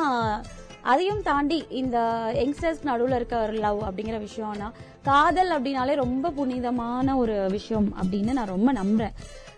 அதையும் 0.83 1.23
தாண்டி 1.23 1.67
இந்த 1.71 1.99
யங்ஸ்டர்ஸ் 2.35 2.83
நடுவில் 2.83 3.15
இருக்க 3.15 3.41
ஒரு 3.43 3.53
லவ் 3.53 3.81
அப்படிங்கிற 3.83 4.19
விஷயம்னா 4.23 4.69
காதல் 5.03 5.51
அப்படின்னாலே 5.51 5.95
ரொம்ப 5.95 6.31
புனிதமான 6.31 7.17
ஒரு 7.17 7.47
விஷயம் 7.51 7.93
அப்படின்னு 8.03 8.33
நான் 8.33 8.47
ரொம்ப 8.47 8.73
நம்புறேன். 8.73 9.15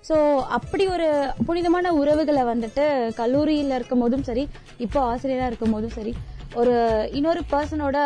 ஸோ 0.08 0.38
அப்படி 0.48 0.86
ஒரு 0.86 1.34
புனிதமான 1.46 1.92
உறவுகளை 1.92 2.42
வந்துட்டு 2.42 3.12
கல்லூரியில் 3.14 3.70
இருக்கும் 3.70 3.98
போதும் 3.98 4.22
சரி 4.22 4.48
இப்போ 4.78 5.00
ஆசிரியராக 5.00 5.46
இருக்கும் 5.46 5.72
போதும் 5.72 5.90
சரி 5.90 6.14
ஒரு 6.56 7.06
இன்னொரு 7.12 7.40
பர்சனோட 7.52 7.98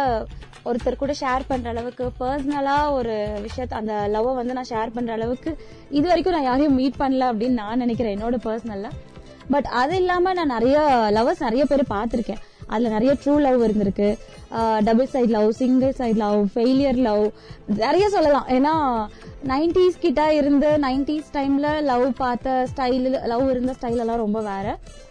ஒருத்தர் 0.64 0.96
கூட 0.96 1.12
ஷேர் 1.12 1.48
பண்ற 1.48 1.70
அளவுக்கு 1.70 2.12
பர்சனலா 2.20 2.92
ஒரு 2.92 3.14
விஷயத்த 3.42 3.74
அந்த 3.74 4.08
லவ்வை 4.08 4.34
வந்து 4.34 4.52
நான் 4.52 4.64
ஷேர் 4.64 4.90
பண்ற 4.90 5.12
அளவுக்கு 5.12 5.56
இது 5.90 6.08
வரைக்கும் 6.08 6.32
நான் 6.32 6.42
யாரையும் 6.42 6.74
மீட் 6.74 7.00
பண்ணல 7.00 7.32
அப்படின்னு 7.32 7.48
நான் 7.48 7.78
நினைக்கிறேன் 7.78 8.18
என்னோட 8.18 8.36
பர்சனல்ல 8.44 8.88
பட் 9.50 9.64
அது 9.64 9.96
இல்லாம 9.96 10.32
நான் 10.32 10.46
நிறைய 10.46 10.78
லவர்ஸ் 11.14 11.40
நிறைய 11.40 11.66
பேர் 11.66 11.82
பார்த்திருக்கேன். 11.90 12.42
அதுல 12.72 12.92
நிறைய 12.96 13.12
ட்ரூ 13.22 13.34
லவ் 13.46 13.64
இருந்திருக்கு. 13.66 14.10
Double 14.86 15.10
side 15.12 15.32
love 15.34 15.50
single 15.60 15.92
side 16.00 16.18
love 16.22 16.40
failure 16.54 16.98
love 17.06 17.22
நிறைய 17.84 18.06
சொல்லலாம். 18.14 18.48
ஏன்னா 18.56 18.72
நைன்டிஸ் 19.52 20.02
கிட்ட 20.02 20.22
இருந்து 20.40 20.70
நைன்டிஸ் 20.86 21.30
டைம்ல 21.36 21.68
லவ் 21.90 22.04
பார்த்த 22.22 22.56
ஸ்டைல் 22.72 23.06
லவ் 23.32 23.44
இருந்த 23.52 23.72
ஸ்டைல் 23.78 24.02
எல்லாம் 24.04 24.22
ரொம்ப 24.24 24.40
வேற. 24.50 24.66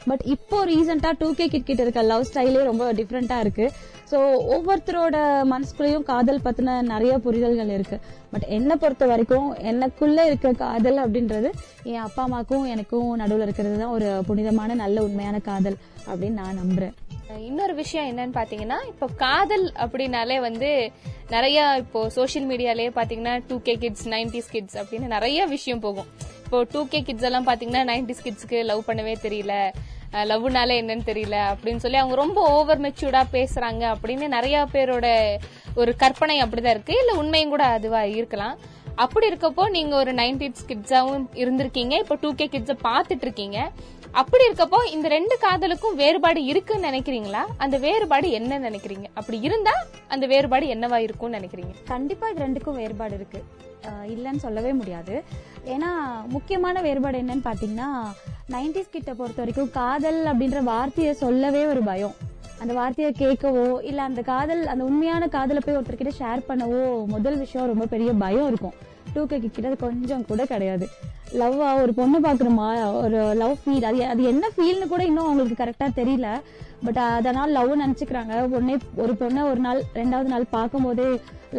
பட் 0.10 0.24
இப்போ 0.34 0.58
ரீசெண்டா 0.72 1.12
டூ 1.22 1.30
கே 1.40 1.48
கிட் 1.54 1.68
கிட்ட 1.70 1.82
இருக்க 1.86 2.04
லவ் 2.12 2.28
ஸ்டைலே 2.30 2.62
ரொம்ப 2.70 2.86
டிஃப்ரெண்டா 3.00 3.38
இருக்கு. 3.46 3.68
ஸோ 4.12 4.20
ஒவ்வொருத்தரோட 4.54 5.18
மனசுக்குள்ளேயும் 5.52 6.08
காதல் 6.12 6.44
பத்தின 6.46 6.80
நிறைய 6.94 7.14
புரிதல்கள் 7.26 7.74
இருக்கு. 7.76 7.98
பட் 8.32 8.48
என்னை 8.58 8.76
பொறுத்த 8.82 9.06
வரைக்கும் 9.12 9.48
எனக்குள்ள 9.72 10.26
இருக்க 10.30 10.52
காதல் 10.64 11.00
அப்படின்றது 11.06 11.50
என் 11.92 12.04
அப்பா 12.08 12.24
அம்மாக்கும் 12.28 12.66
எனக்கும் 12.74 13.10
நடுவில் 13.22 13.46
இருக்கிறது 13.48 13.78
தான் 13.84 13.96
ஒரு 13.98 14.10
புனிதமான 14.30 14.76
நல்ல 14.84 15.04
உண்மையான 15.08 15.40
காதல் 15.50 15.80
அப்படின்னு 16.10 16.40
நான் 16.42 16.62
நம்புறேன். 16.64 16.96
இன்னொரு 17.40 17.74
விஷயம் 17.74 18.08
என்னன்னு 18.12 18.38
பாத்தீங்கன்னா 18.38 18.78
இப்போ 18.88 19.08
காதல் 19.16 19.66
அப்படின்னாலே 19.84 20.40
வந்து 20.40 20.70
நிறைய 21.30 21.76
இப்போ 21.78 22.10
சோஷியல் 22.10 22.48
மீடியாலேயே 22.50 22.92
பாத்தீங்கன்னா 22.98 23.42
two 23.48 23.58
K 23.62 23.76
kids 23.76 24.10
nineties 24.10 24.52
kids 24.52 24.78
அப்படின்னு 24.78 25.08
நிறைய 25.16 25.46
விஷயம் 25.46 25.80
போகும். 25.80 26.10
இப்போ 26.46 26.64
டூ 26.72 26.88
கே 26.88 27.02
கிட்ஸ் 27.02 27.28
எல்லாம் 27.30 27.48
பாத்தீங்கன்னா 27.48 27.84
நைன்டிஸ் 27.92 28.24
கிட்ஸ்க்கு 28.24 28.60
லவ் 28.72 28.88
பண்ணவே 28.88 29.16
தெரியல. 29.26 29.56
லவ்னாலே 30.30 30.76
என்னன்னு 30.82 31.06
தெரியல 31.10 31.38
அப்படின்னு 31.52 31.84
சொல்லி 31.84 31.98
அவங்க 31.98 32.16
ரொம்ப 32.16 32.42
ஓவர் 32.58 32.82
மெச்சூர்டா 32.82 33.22
பேசுறாங்க 33.38 33.84
அப்படின்னு 33.94 34.28
நிறைய 34.28 34.66
பேரோட 34.74 35.08
ஒரு 35.76 35.96
கற்பனை 35.96 36.42
அப்படிதான் 36.42 36.76
இருக்கு. 36.76 36.96
இல்ல 37.02 37.14
உண்மையும் 37.14 37.50
கூட 37.50 37.66
அதுவா 37.66 38.04
இருக்கலாம். 38.04 38.58
அப்படி 38.96 39.30
இருக்கப்போ 39.30 39.70
நீங்க 39.70 39.96
ஒரு 39.96 40.12
நைன்டிஸ் 40.14 40.68
கிட்ஸாவும் 40.70 41.26
இருந்திருக்கீங்க. 41.34 41.94
இப்போ 42.04 42.16
டூ 42.16 42.34
கே 42.36 42.50
கிட்ஸ 42.52 42.74
பாத்துட்டு 42.90 43.26
இருக்கீங்க. 43.28 43.72
அப்படி 44.20 44.44
இருக்கப்போ 44.48 44.80
இந்த 44.94 45.08
ரெண்டு 45.14 45.36
காதலுக்கும் 45.44 45.96
வேறுபாடு 46.00 46.40
இருக்குன்னு 46.52 46.88
நினைக்கிறீங்களா? 46.88 47.42
அந்த 47.64 47.76
வேறுபாடு 47.86 48.28
என்ன 48.38 48.60
நினைக்கிறீங்க? 48.60 49.06
அப்படி 49.20 49.38
இருந்தா 49.48 49.74
அந்த 50.14 50.26
வேறுபாடு 50.32 50.66
என்னவா 50.74 50.98
இருக்கும்னு 51.06 51.38
நினைக்கிறீங்க? 51.40 51.74
கண்டிப்பா 51.92 52.30
இது 52.32 52.44
ரெண்டுக்கும் 52.46 52.80
வேறுபாடு 52.82 53.16
இருக்கு. 53.20 53.40
இல்லைன்னு 54.14 54.44
சொல்லவே 54.46 54.72
முடியாது. 54.80 55.16
ஏன்னா 55.74 55.92
முக்கியமான 56.36 56.82
வேறுபாடு 56.88 57.20
என்னன்னு 57.22 57.48
பாத்தீங்கன்னா 57.48 57.90
நைன்டிஸ் 58.56 58.94
கிட்ட 58.96 59.14
பொறுத்த 59.20 59.42
வரைக்கும் 59.44 59.72
காதல் 59.80 60.20
அப்படின்ற 60.32 60.62
வார்த்தையை 60.72 61.14
சொல்லவே 61.24 61.64
ஒரு 61.72 61.84
பயம். 61.90 62.16
அந்த 62.64 62.74
வார்த்தையை 62.80 63.12
கேட்கவோ 63.22 63.66
இல்ல 63.90 64.02
அந்த 64.10 64.22
காதல் 64.32 64.64
அந்த 64.74 64.84
உண்மையான 64.90 65.28
காதலை 65.38 65.62
போய் 65.66 65.78
ஒருத்தர்கிட்ட 65.78 66.14
ஷேர் 66.20 66.48
பண்ணவோ 66.50 66.82
முதல் 67.16 67.40
விஷயம் 67.44 67.70
ரொம்ப 67.72 67.86
பெரிய 67.94 68.12
பயம் 68.26 68.50
இருக்கும். 68.52 68.76
டூ 69.14 69.24
கே 69.32 69.40
கிட்ட 69.40 69.68
அது 69.70 69.78
கொஞ்சம் 69.88 70.26
கூட 70.30 70.42
கிடையாது. 70.52 70.88
லவ்வா 71.40 71.68
ஒரு 71.82 71.92
பொண்ணு 71.98 72.18
பாக்குறோமா 72.26 72.68
ஒரு 73.02 73.20
லவ் 73.42 73.56
ஃபீல் 73.62 73.86
அது 73.90 74.00
அது 74.14 74.22
என்ன 74.32 74.46
ஃபீல்னு 74.56 74.88
கூட 74.94 75.02
இன்னும் 75.10 75.28
அவங்களுக்கு 75.28 75.58
கரெக்டா 75.62 75.88
தெரியல. 76.00 76.30
பட் 76.86 77.00
அதனால 77.18 77.48
லவ் 77.58 77.72
நினைச்சுக்கிறாங்க. 77.84 78.34
பொண்ணே 78.54 78.76
ஒரு 79.04 79.14
பொண்ணை 79.22 79.42
ஒரு 79.52 79.62
நாள் 79.66 79.80
ரெண்டாவது 80.00 80.30
நாள் 80.34 80.46
பார்க்கும்போதே 80.56 81.08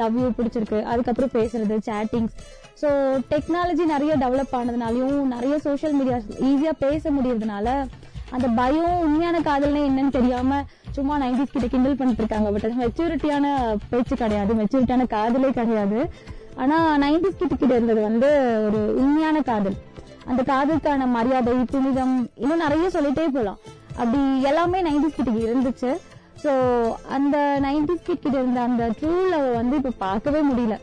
லவ் 0.01 0.19
யூ 0.23 0.29
பிடிச்சிருக்கு. 0.39 0.79
அதுக்கப்புறம் 0.93 1.35
பேசுறது 1.39 1.77
சேட்டிங்ஸ் 1.89 2.37
ஸோ 2.83 2.89
டெக்னாலஜி 3.33 3.85
நிறைய 3.95 4.13
டெவலப் 4.25 4.55
ஆனதுனாலையும் 4.59 5.33
நிறைய 5.35 5.57
சோஷியல் 5.67 5.97
மீடியா 5.99 6.19
ஈஸியா 6.51 6.73
பேச 6.85 7.11
முடியறதுனால 7.17 7.69
அந்த 8.37 8.47
பயம் 8.61 9.01
உண்மையான 9.07 9.41
காதல்னா 9.49 9.81
என்னன்னு 9.89 10.17
தெரியாம 10.19 10.61
சும்மா 10.97 11.15
நைன்டிஸ் 11.23 11.53
கிட்ட 11.55 11.67
கிண்டல் 11.75 11.99
பண்ணிட்டு 11.99 12.23
இருக்காங்க. 12.23 12.49
பட் 12.53 12.65
அது 12.69 12.81
மெச்சூரிட்டியான 12.83 13.47
பேச்சு 13.91 14.15
கிடையாது. 14.23 14.53
மெச்சூரிட்டியான 14.61 15.07
காதலே 15.17 15.51
கிடையாது. 15.59 15.99
ஆனா 16.63 16.77
நைன்டிஸ் 17.03 17.41
கிட்ட 17.41 17.55
கிட்ட 17.55 17.73
இருந்தது 17.77 18.01
வந்து 18.09 18.29
ஒரு 18.67 18.81
உண்மையான 19.03 19.37
காதல். 19.51 19.77
அந்த 20.31 20.41
காதலுக்கான 20.51 21.07
மரியாதை 21.17 21.55
புனிதம் 21.73 22.17
இன்னும் 22.43 22.63
நிறைய 22.65 22.87
சொல்லிட்டே 22.97 23.25
போலாம். 23.37 23.61
அப்படி 24.01 24.21
எல்லாமே 24.51 24.81
நைன்டிஸ் 24.89 25.19
கிட்ட 25.19 25.31
இருந்துச்சு. 25.47 25.91
சோ 26.43 26.53
அந்த 27.17 27.37
நைன்டிஸ் 27.65 28.07
கிட் 28.07 28.23
கிட்ட 28.25 28.37
இருந்த 28.39 28.61
அந்த 28.69 28.85
ட்ரூ 29.01 29.13
லவ் 29.33 29.49
வந்து 29.59 29.77
இப்ப 29.81 29.93
பார்க்கவே 30.05 30.41
முடியல. 30.51 30.77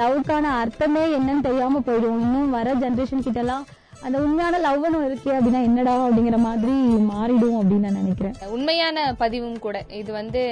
லவ்க்கான 0.00 0.46
அர்த்தமே 0.62 1.02
என்னன்னு 1.18 1.46
தெரியாம 1.48 1.82
போயிடும். 1.86 2.18
இன்னும் 2.24 2.54
வர 2.56 2.74
ஜென்ரேஷன் 2.82 3.26
கிட்ட 3.26 3.40
எல்லாம் 3.44 3.64
அந்த 4.04 4.16
உண்மையான 4.18 4.58
லவ்னு 4.58 4.98
இருக்கே 5.06 5.32
அப்படின்னா 5.36 5.60
என்னடா 5.68 5.94
அப்படிங்கிற 6.06 6.38
மாதிரி 6.38 6.74
மாறிடும் 7.10 7.56
அப்படின்னு 7.60 7.86
நான் 7.86 8.00
நினைக்கிறேன். 8.02 8.34
உண்மையான 8.56 9.14
பதிவும் 9.22 9.58
கூட 9.58 9.84
இது 10.00 10.12
வந்து 10.12 10.42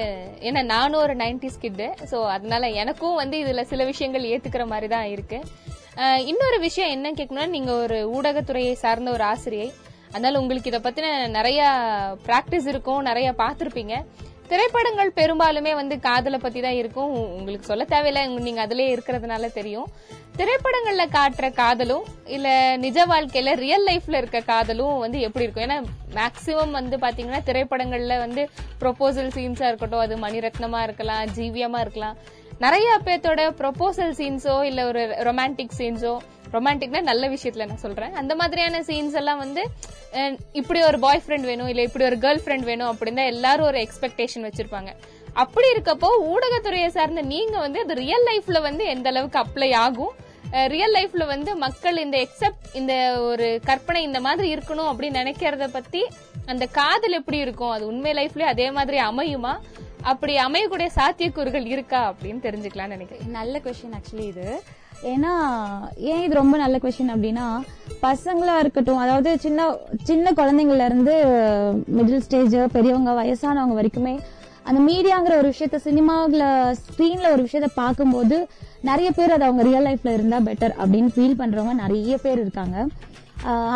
ஏன்னா 0.41 0.63
நானும் 0.65 1.01
ஒரு 1.01 1.15
நைன்டிஸ் 1.17 1.57
ஸ்கிட்டு 1.57 1.89
ஸோ 2.11 2.21
அதனால 2.37 2.71
எனக்கும் 2.83 3.15
வந்து 3.15 3.39
இதுல 3.45 3.63
சில 3.63 3.85
விஷயங்கள் 3.85 4.29
ஏத்துக்கிற 4.33 4.67
மாதிரி 4.67 4.89
தான் 4.95 5.09
இருக்கு 5.15 5.41
இன்னொரு 6.31 6.59
விஷயம் 6.59 6.91
என்ன 6.91 7.11
கேட்கணும்னா 7.11 7.49
நீங்க 7.49 7.73
ஒரு 7.73 7.99
ஊடகத்துறையை 8.17 8.73
சார்ந்த 8.73 9.11
ஒரு 9.11 9.25
ஆசிரியை 9.25 9.73
அதனால 10.13 10.41
உங்களுக்கு 10.41 10.71
இதை 10.71 10.81
பத்தின 10.81 11.29
நிறைய 11.29 11.61
பிராக்டிஸ் 12.27 12.67
இருக்கும் 12.67 13.03
நிறைய 13.03 13.35
பார்த்துருப்பீங்க. 13.39 13.95
திரைப்படங்கள் 14.49 15.11
பெரும்பாலுமே 15.17 15.75
வந்து 15.75 16.01
காதலை 16.01 16.39
பத்தி 16.39 16.61
தான் 16.61 16.79
இருக்கும் 16.81 17.13
உங்களுக்கு 17.39 17.67
சொல்ல 17.67 17.85
தேவையில்லை. 17.85 18.23
நீங்க 18.47 18.67
அதுலயே 18.67 18.89
இருக்கிறதுனால 18.95 19.53
தெரியும். 19.53 19.89
திரைப்படங்கள்ல 20.37 21.05
காட்டுற 21.17 21.47
காதலும் 21.53 22.05
இல்ல 22.27 22.77
நிஜ 22.77 23.07
வாழ்க்கையில 23.07 23.55
ரியல் 23.55 23.87
லைஃப்ல 23.87 24.17
இருக்க 24.17 24.41
காதலும் 24.41 24.99
வந்து 24.99 25.21
எப்படி 25.21 25.45
இருக்கும்? 25.45 25.67
ஏன்னா 25.67 25.79
மேக்சிமம் 26.19 26.71
வந்து 26.71 26.97
பாத்தீங்கன்னா 26.97 27.41
திரைப்படங்கள்ல 27.49 28.17
வந்து 28.19 28.45
ப்ரொபோசல் 28.81 29.35
சீன்ஸா 29.37 29.69
இருக்கட்டும் 29.71 30.05
அது 30.07 30.17
மணிரத்னமா 30.17 30.83
இருக்கலாம் 30.83 31.25
ஜீவியமா 31.37 31.81
இருக்கலாம். 31.81 32.17
நிறைய 32.63 32.89
பேர்த்தோட 33.07 33.43
ப்ரொபோசல் 33.61 34.13
சீன்ஸோ 34.19 34.55
இல்ல 34.69 34.81
ஒரு 34.91 35.03
ரொமான்டிக் 35.29 35.77
சீன்ஸோ 35.79 36.13
ரொமான்டிக்னா 36.55 37.01
நல்ல 37.09 37.25
விஷயத்துல 37.33 37.65
நான் 37.71 37.83
சொல்றேன். 37.85 38.13
அந்த 38.21 38.33
மாதிரியான 38.41 38.81
சீன்ஸ் 38.89 39.17
எல்லாம் 39.21 39.41
வந்து 39.45 39.63
இப்படி 40.61 40.81
ஒரு 40.89 40.99
பாய் 41.05 41.23
ஃப்ரெண்ட் 41.25 41.47
வேணும் 41.51 41.71
இல்ல 41.71 41.83
இப்படி 41.89 42.05
ஒரு 42.11 42.19
கேர்ள் 42.25 42.43
ஃப்ரெண்ட் 42.43 42.67
வேணும் 42.71 42.91
அப்படின்னு 42.91 43.21
தான் 43.21 43.33
எல்லாரும் 43.35 43.69
ஒரு 43.71 43.79
எக்ஸ்பெக்டேஷன் 43.87 44.47
வச்சிருப்பாங்க. 44.49 44.91
அப்படி 45.45 45.69
இருக்கப்போ 45.75 46.11
ஊடகத்துறையை 46.33 46.91
சார்ந்த 46.97 47.23
நீங்க 47.35 47.57
வந்து 47.65 47.81
அது 47.85 47.95
ரியல் 48.03 48.27
லைஃப்ல 48.31 48.61
வந்து 48.69 48.85
எந்த 48.95 49.09
அளவுக்கு 49.13 49.41
அப்ளை 49.45 49.71
ஆகும்? 49.85 50.15
ரியல் 50.75 50.95
லைஃப்ல 50.97 51.25
வந்து 51.35 51.51
மக்கள் 51.67 51.97
இந்த 52.05 52.17
எக்ஸப்ட் 52.27 52.67
இந்த 52.81 52.95
ஒரு 53.31 53.47
கற்பனை 53.69 54.03
இந்த 54.09 54.21
மாதிரி 54.27 54.49
இருக்கணும் 54.57 54.91
அப்படின்னு 54.91 55.23
நினைக்கிறத 55.23 55.67
பத்தி 55.79 56.03
அந்த 56.53 56.65
காதல் 56.79 57.19
எப்படி 57.21 57.39
இருக்கும்? 57.47 57.73
அது 57.77 57.85
உண்மை 57.93 58.13
லைஃப்லயே 58.21 58.49
அதே 58.55 58.69
மாதிரி 58.79 58.99
அமையுமா? 59.11 59.55
அப்படி 60.11 60.33
அமையக்கூடிய 60.47 60.89
சாத்தியக்கூறுகள் 60.99 61.67
இருக்கா 61.75 62.01
அப்படின்னு 62.13 62.41
தெரிஞ்சுக்கலாம்னு 62.47 62.97
நினைக்கிறேன். 62.97 63.31
நல்ல 63.39 63.61
கொஸ்டின் 63.65 63.97
ஆக்சுவலி 63.99 64.27
இது. 64.33 64.49
ஏன்னா 65.13 65.33
ஏன் 66.11 66.23
இது 66.25 66.35
ரொம்ப 66.41 66.57
நல்ல 66.63 66.77
கொஸ்டின் 66.83 67.13
அப்படின்னா 67.15 67.47
பசங்களா 68.05 68.55
இருக்கட்டும் 68.63 69.01
அதாவது 69.05 69.31
சின்ன 69.45 69.67
சின்ன 70.11 70.33
குழந்தைங்கள்ல 70.39 70.87
இருந்து 70.91 71.15
மிடில் 71.97 72.25
ஸ்டேஜ் 72.27 72.57
பெரியவங்க 72.77 73.13
வயசானவங்க 73.21 73.77
வரைக்குமே 73.81 74.15
அந்த 74.69 74.79
மீடியாங்கிற 74.91 75.35
ஒரு 75.41 75.49
விஷயத்த 75.55 75.79
சினிமாவில் 75.89 76.45
ஸ்க்ரீனில் 76.83 77.33
ஒரு 77.33 77.43
விஷயத்த 77.47 77.69
பார்க்கும்போது 77.81 78.37
நிறைய 78.89 79.09
பேர் 79.19 79.35
அது 79.37 79.45
அவங்க 79.49 79.65
ரியல் 79.69 79.87
லைஃப்ல 79.89 80.13
இருந்தா 80.19 80.39
பெட்டர் 80.47 80.75
அப்படின்னு 80.83 81.11
ஃபீல் 81.17 81.41
பண்றவங்க 81.41 81.75
நிறைய 81.85 82.15
பேர் 82.25 82.41
இருக்காங்க. 82.45 82.77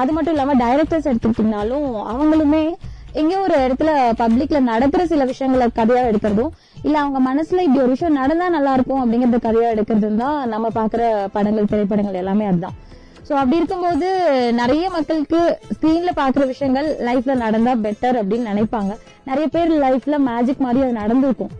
அது 0.00 0.10
மட்டும் 0.16 0.34
இல்லாம 0.34 0.54
டைரக்டர்ஸ் 0.64 1.08
எடுத்துக்கிட்டீங்கனாலும் 1.10 1.86
அவங்களுமே 2.12 2.62
எங்கேயோ 3.20 3.40
ஒரு 3.46 3.56
இடத்துல 3.66 3.90
பப்ளிக்ல 4.20 4.58
நடக்கிற 4.72 5.02
சில 5.12 5.24
விஷயங்களை 5.30 5.66
கதையா 5.78 6.02
எடுக்கிறதும் 6.10 6.52
இல்ல 6.86 6.96
அவங்க 7.02 7.20
மனசுல 7.28 7.62
இப்படி 7.66 7.82
ஒரு 7.84 7.94
விஷயம் 7.94 8.18
நடந்தா 8.20 8.46
நல்லா 8.56 8.72
இருக்கும் 8.78 9.00
அப்படிங்கறத 9.02 9.38
கதையா 9.46 9.68
எடுக்கிறதும் 9.74 10.20
தான் 10.24 10.36
நம்ம 10.52 10.66
பாக்குற 10.78 11.02
படங்கள் 11.36 11.70
திரைப்படங்கள் 11.72 12.20
எல்லாமே 12.22 12.46
அதுதான். 12.50 12.76
சோ 13.28 13.32
அப்படி 13.40 13.58
இருக்கும்போது 13.60 14.08
நிறைய 14.60 14.84
மக்களுக்கு 14.96 15.40
ஸ்கிரீன்ல 15.74 16.12
பாக்குற 16.20 16.44
விஷயங்கள் 16.52 16.88
லைஃப்ல 17.08 17.34
நடந்தா 17.44 17.72
பெட்டர் 17.86 18.18
அப்படின்னு 18.20 18.50
நினைப்பாங்க. 18.52 18.92
நிறைய 19.30 19.46
பேர் 19.54 19.72
லைஃப்ல 19.86 20.18
மேஜிக் 20.28 20.62
மாதிரி 20.66 20.84
அது 20.84 20.94
நடந்திருக்கும். 21.02 21.52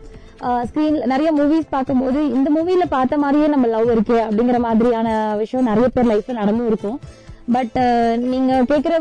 ஸ்கிரீன்ல 0.68 1.04
நிறைய 1.12 1.30
மூவிஸ் 1.38 1.72
பார்க்கும்போது 1.76 2.20
இந்த 2.36 2.48
மூவில 2.56 2.84
பார்த்த 2.96 3.18
மாதிரியே 3.24 3.48
நம்ம 3.54 3.68
லவ் 3.74 3.90
இருக்கு 3.94 4.16
அப்படிங்கிற 4.26 4.60
மாதிரியான 4.66 5.08
விஷயம் 5.42 5.68
நிறைய 5.70 5.88
பேர் 5.96 6.10
லைஃப்ல 6.12 6.38
நடந்தும் 6.42 6.70
இருக்கும். 6.72 6.98
பட் 7.56 7.76
நீங்க 8.32 8.54
கேக்குற 8.70 8.94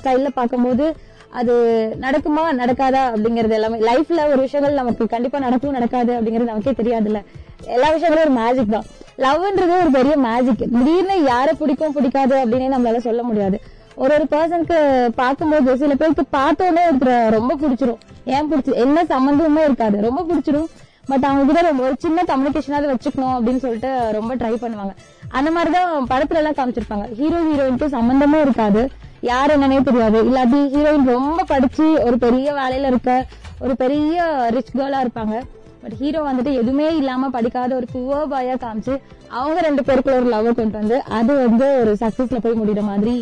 ஸ்டைல்ல 0.00 0.28
பார்க்கும்போது 0.40 0.84
அது 1.30 1.54
நடக்குமா 2.00 2.42
நடக்காதா 2.58 3.12
அப்படிங்கறது 3.14 3.50
எல்லாமே 3.50 3.78
லைஃப்ல 3.78 4.26
ஒரு 4.26 4.36
விஷயங்கள் 4.36 4.74
நமக்கு 4.74 5.06
கண்டிப்பா 5.06 5.38
நடக்கும் 5.38 5.70
நடக்காது 5.70 6.12
அப்படிங்கறது 6.12 6.44
நமக்கே 6.44 6.70
தெரியாதுல்ல. 6.70 7.24
எல்லா 7.64 7.90
விஷயங்களும் 7.90 8.36
ஒரு 8.36 8.44
மேஜிக் 8.44 8.70
தான். 8.70 8.84
லவ்ன்றது 9.18 9.80
ஒரு 9.80 9.90
பெரிய 9.92 10.16
மேஜிக் 10.16 10.58
திடீர்னு 10.58 11.22
யாரை 11.22 11.54
பிடிக்கும் 11.58 11.92
பிடிக்காது 11.92 12.46
அப்படின்னு 12.46 12.74
நம்மளால 12.76 12.96
சொல்ல 12.96 13.22
முடியாது. 13.22 13.60
ஒரு 13.94 14.14
ஒரு 14.14 14.26
பர்சனுக்கு 14.30 15.08
பார்க்கும்போது 15.08 15.76
சில 15.76 15.94
பேருக்கு 15.94 16.24
பார்த்தோன்னே 16.32 16.80
ஒருத்தர் 16.92 17.30
ரொம்ப 17.30 17.56
பிடிச்சிரும். 17.56 17.98
ஏன் 18.24 18.52
பிடிச்சி 18.52 18.74
என்ன 18.74 19.02
சம்மந்தமுமே 19.02 19.64
இருக்காது. 19.64 20.00
ரொம்ப 20.00 20.26
பிடிச்சிரும். 20.30 20.66
பட் 21.06 21.24
அவங்க 21.24 21.44
கூட 21.44 21.60
ரொம்ப 21.60 21.82
ஒரு 21.82 21.94
சின்ன 21.98 22.22
கம்யூனிகேஷனாவது 22.26 22.94
வச்சுக்கணும் 22.94 23.36
அப்படின்னு 23.36 23.56
சொல்லிட்டு 23.56 24.08
ரொம்ப 24.12 24.36
ட்ரை 24.36 24.52
பண்ணுவாங்க. 24.54 24.94
அந்த 25.28 25.50
மாதிரிதான் 25.50 26.06
படத்துல 26.10 26.34
எல்லாம் 26.34 26.54
காமிச்சிருப்பாங்க 26.54 27.14
ஹீரோ 27.14 27.40
ஹீரோயினுக்கு 27.40 27.98
சம்மந்தமும் 27.98 28.40
இருக்காது. 28.40 28.88
யார் 29.20 29.52
என்னன்னே 29.54 29.78
தெரியாது. 29.88 30.18
இல்லாட்டி 30.24 30.60
ஹீரோயின் 30.74 31.08
ரொம்ப 31.14 31.44
படிச்சு 31.44 31.86
ஒரு 32.06 32.18
பெரிய 32.18 32.52
வேலையில 32.52 32.90
இருக்க 32.92 33.26
ஒரு 33.60 33.74
பெரிய 33.76 34.26
ரிச் 34.56 34.76
கேர்ளா 34.76 35.00
இருப்பாங்க. 35.04 35.36
பட் 35.82 35.96
ஹீரோ 35.98 36.20
வந்துட்டு 36.30 36.52
எதுவுமே 36.62 36.86
இல்லாம 36.96 37.28
படிக்காத 37.36 37.74
ஒரு 37.74 37.86
புவர் 37.94 38.30
பாயா 38.32 38.56
காமிச்சு 38.64 38.94
அவங்க 39.40 39.60
ரெண்டு 39.60 39.82
பேருக்குள்ள 39.82 40.14
ஒரு 40.20 40.28
லவ் 40.34 40.48
கொண்டு 40.54 40.78
வந்து 40.78 40.96
அது 41.18 41.34
வந்து 41.48 41.66
ஒரு 41.80 41.92
சக்சஸ்ல 42.00 42.38
போய் 42.46 42.58
முடிகிற 42.60 42.82
மாதிரி 42.90 43.14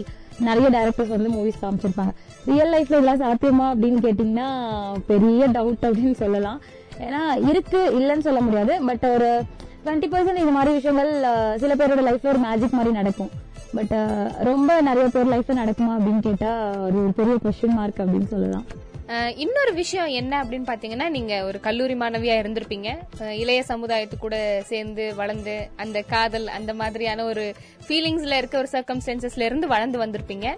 நிறைய 0.46 0.66
டைரக்டர்ஸ் 0.74 1.14
வந்து 1.14 1.30
மூவிஸ் 1.36 1.62
காமிச்சிருப்பாங்க. 1.62 2.12
ரியல் 2.50 2.72
லைஃப்ல 2.72 2.98
இதெல்லாம் 2.98 3.22
சாத்தியமா 3.22 3.66
அப்படின்னு 3.72 4.00
கேட்டீங்கன்னா 4.06 4.48
பெரிய 5.06 5.48
டவுட் 5.48 5.84
அப்படின்னு 5.88 6.14
சொல்லலாம். 6.22 6.60
ஏன்னா 7.06 7.22
இருக்கு 7.48 7.80
இல்லைன்னு 7.98 8.26
சொல்ல 8.28 8.40
முடியாது. 8.40 8.74
பட் 8.86 9.06
ஒரு 9.14 9.30
டுவெண்ட்டி 9.84 10.08
பர்சன்ட் 10.12 10.42
இது 10.44 10.54
மாதிரி 10.58 10.72
விஷயங்கள் 10.78 11.12
சில 11.58 11.74
பேரோட 11.74 12.02
லைஃப்ல 12.08 12.32
ஒரு 12.34 12.42
மேஜிக் 12.46 12.76
மாதிரி 12.78 12.94
நடக்கும். 13.00 13.30
பட் 13.76 13.94
uh, 14.00 14.26
ரொம்ப 14.48 14.80
நிறைய 14.88 15.06
பேர் 15.14 15.32
லைஃப்ல 15.32 15.54
நடக்குமா 15.62 15.94
அப்படின்னு 15.96 16.22
கேட்டா 16.28 16.52
ஒரு 16.86 17.00
பெரிய 17.18 17.34
கொஸ்டின் 17.44 17.76
மார்க் 17.78 18.02
அப்படின்னு 18.04 18.30
சொல்லலாம். 18.34 18.66
இன்னொரு 19.42 19.72
விஷயம் 19.74 20.10
என்ன 20.20 20.32
அப்படின்னு 20.44 20.66
பாத்தீங்கன்னா 20.70 21.06
நீங்க 21.14 21.34
ஒரு 21.48 21.58
கல்லூரி 21.66 21.94
மாணவியா 22.02 22.34
இருந்திருப்பீங்க. 22.40 22.88
இளைய 23.42 23.60
சமுதாயத்து 23.68 24.16
கூட 24.24 24.36
சேர்ந்து 24.70 25.04
வளர்ந்து 25.20 25.54
அந்த 25.84 25.98
காதல் 26.14 26.46
அந்த 26.58 26.72
மாதிரியான 26.80 27.24
ஒரு 27.24 27.44
ஃபீலிங்ஸ்ல 27.86 28.38
இருக்க 28.40 28.64
ஒரு 28.64 28.70
சர்க்கம்ஸ்டன்சஸ்ல 28.76 29.48
இருந்து 29.50 29.66
வளர்ந்து 29.74 30.00
வந்திருப்பீங்க. 30.04 30.48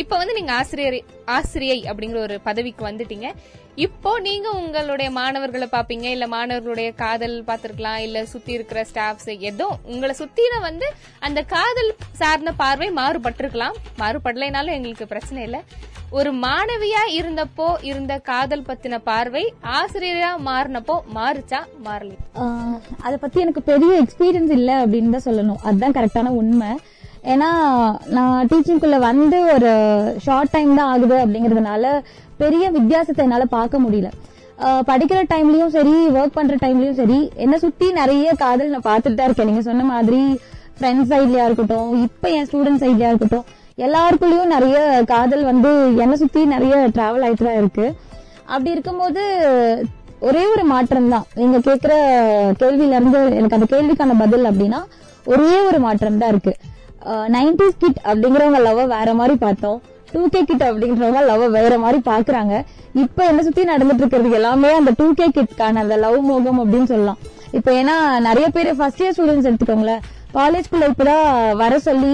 இப்போ 0.00 0.14
வந்து 0.20 0.36
நீங்க 0.38 0.52
ஆசிரியர் 0.60 0.96
ஆசிரியை 1.36 1.78
அப்படிங்கிற 1.90 2.20
ஒரு 2.26 2.36
பதவிக்கு 2.48 2.82
வந்துட்டீங்க. 2.88 3.28
இப்போ 3.86 4.10
நீங்க 4.26 4.48
உங்களுடைய 4.60 5.08
மாணவர்களை 5.18 5.68
பாப்பீங்க 5.74 6.06
இல்ல 6.14 6.24
மாணவர்களுடைய 6.34 6.88
காதல் 7.02 7.36
பார்த்திருக்கலாம் 7.48 8.00
இல்ல 8.06 8.24
சுத்தி 8.32 8.52
இருக்கிற 8.56 8.80
ஸ்டாஃப்ஸ் 8.90 9.30
ஏதோ 9.50 9.66
உங்களை 9.92 10.14
சுத்தின 10.20 10.60
வந்து 10.68 10.88
அந்த 11.28 11.42
காதல் 11.54 11.90
சார்ந்த 12.20 12.52
பார்வை 12.62 12.90
மாறுபட்டிருக்கலாம். 13.00 13.78
மாறுபடலைனாலும் 14.02 14.76
எங்களுக்கு 14.78 15.06
பிரச்சனை 15.14 15.42
இல்ல. 15.48 15.60
ஒரு 16.18 16.30
மாணவியா 16.46 17.02
இருந்தப்போ 17.18 17.66
இருந்த 17.90 18.14
காதல் 18.30 18.66
பத்தின 18.70 18.98
பார்வை 19.10 19.44
ஆசிரியரா 19.78 20.32
மாறினப்போ 20.48 20.96
மாறுச்சா? 21.16 21.60
மாறல. 21.86 22.12
அத 23.06 23.14
பத்தி 23.22 23.40
எனக்கு 23.44 23.62
பெரிய 23.70 23.92
எக்ஸ்பீரியன்ஸ் 24.02 24.52
இல்ல 24.58 24.72
அப்படின்னு 24.84 25.14
தான் 25.16 25.26
சொல்லணும். 25.28 25.62
அதுதான் 25.68 25.96
கரெக்டான 25.98 26.34
உண்மை. 26.40 26.72
ஏன்னா 27.32 27.48
நான் 28.16 28.46
டீச்சிங்குள்ள 28.50 28.96
வந்து 29.08 29.38
ஒரு 29.54 29.70
ஷார்ட் 30.24 30.52
டைம் 30.54 30.70
தான் 30.78 30.90
ஆகுது 30.92 31.16
அப்படிங்கறதுனால 31.24 31.84
பெரிய 32.40 32.64
வித்தியாசத்தை 32.76 33.22
என்னால 33.26 33.44
பார்க்க 33.56 33.84
முடியல. 33.84 34.08
படிக்கிற 34.88 35.20
டைம்லயும் 35.32 35.72
சரி 35.76 35.94
ஒர்க் 36.16 36.36
பண்ற 36.38 36.54
டைம்லயும் 36.64 36.98
சரி 37.00 37.18
என்ன 37.44 37.54
சுத்தி 37.64 37.86
நிறைய 38.00 38.32
காதல் 38.42 38.72
நான் 38.74 38.88
பார்த்துட்டு 38.88 39.18
தான் 39.18 39.28
இருக்கேன். 39.28 39.50
நீங்க 39.50 39.62
சொன்ன 39.68 39.86
மாதிரி 39.92 40.20
ஃப்ரெண்ட்ஸ் 40.76 41.10
சைட்லயா 41.12 41.44
இருக்கட்டும் 41.48 41.90
இப்ப 42.06 42.28
என் 42.36 42.46
ஸ்டூடெண்ட் 42.48 42.82
சைட்லயா 42.84 43.10
இருக்கட்டும் 43.12 43.46
எல்லாருக்குள்ளயும் 43.86 44.52
நிறைய 44.54 44.78
காதல் 45.12 45.44
வந்து 45.50 45.70
என்ன 46.04 46.16
சுத்தி 46.22 46.40
நிறைய 46.54 46.74
டிராவல் 46.96 47.24
ஆயிட்டு 47.26 47.48
தான் 47.48 47.60
இருக்கு. 47.62 47.86
அப்படி 48.52 48.70
இருக்கும்போது 48.76 49.22
ஒரே 50.28 50.42
ஒரு 50.54 50.64
மாற்றம் 50.72 51.08
தான். 51.14 51.26
நீங்க 51.38 51.58
கேக்குற 51.68 51.94
கேள்வியில 52.60 52.98
இருந்து 52.98 53.20
எனக்கு 53.38 53.58
அந்த 53.58 53.68
கேள்விக்கான 53.74 54.16
பதில் 54.24 54.50
அப்படின்னா 54.50 54.80
ஒரே 55.32 55.54
ஒரு 55.68 55.78
மாற்றம் 55.86 56.20
தான் 56.22 56.32
இருக்கு. 56.34 56.54
நைன்டிஸ் 57.36 57.80
கிட் 57.82 58.00
அப்படிங்கிறவங்க 58.10 58.60
லவ் 58.68 58.80
வேற 58.96 59.10
மாதிரி 59.20 59.36
பார்த்தோம். 59.44 59.78
டூ 60.12 60.22
கே 60.32 60.40
கிட் 60.48 60.64
அப்படிங்கிறவங்க 60.68 61.20
லவ் 61.30 61.44
வேற 61.58 61.74
மாதிரி 61.84 61.98
பாக்குறாங்க 62.10 62.54
இப்ப 63.02 63.26
என்ன 63.30 63.42
சுத்தி 63.46 63.62
நடந்துட்டு 63.70 64.02
இருக்கிறது 64.02 64.38
எல்லாமே 64.40 64.70
அந்த 64.80 64.90
டூ 64.98 65.06
கே 65.20 65.26
கிட்கான 65.36 65.80
அந்த 65.84 65.96
லவ் 66.04 66.18
மோகம் 66.30 66.60
அப்படின்னு 66.62 66.90
சொல்லலாம். 66.92 67.20
இப்ப 67.58 67.68
ஏன்னா 67.80 67.96
நிறைய 68.28 68.46
பேர் 68.56 68.70
ஃபர்ஸ்ட் 68.80 69.02
இயர் 69.02 69.14
ஸ்டூடெண்ட்ஸ் 69.16 69.48
எடுத்துக்கோங்களேன். 69.50 70.02
காலேஜ்குள்ள 70.36 70.84
இப்பதான் 70.92 71.26
வர 71.62 71.78
சொல்லி 71.86 72.12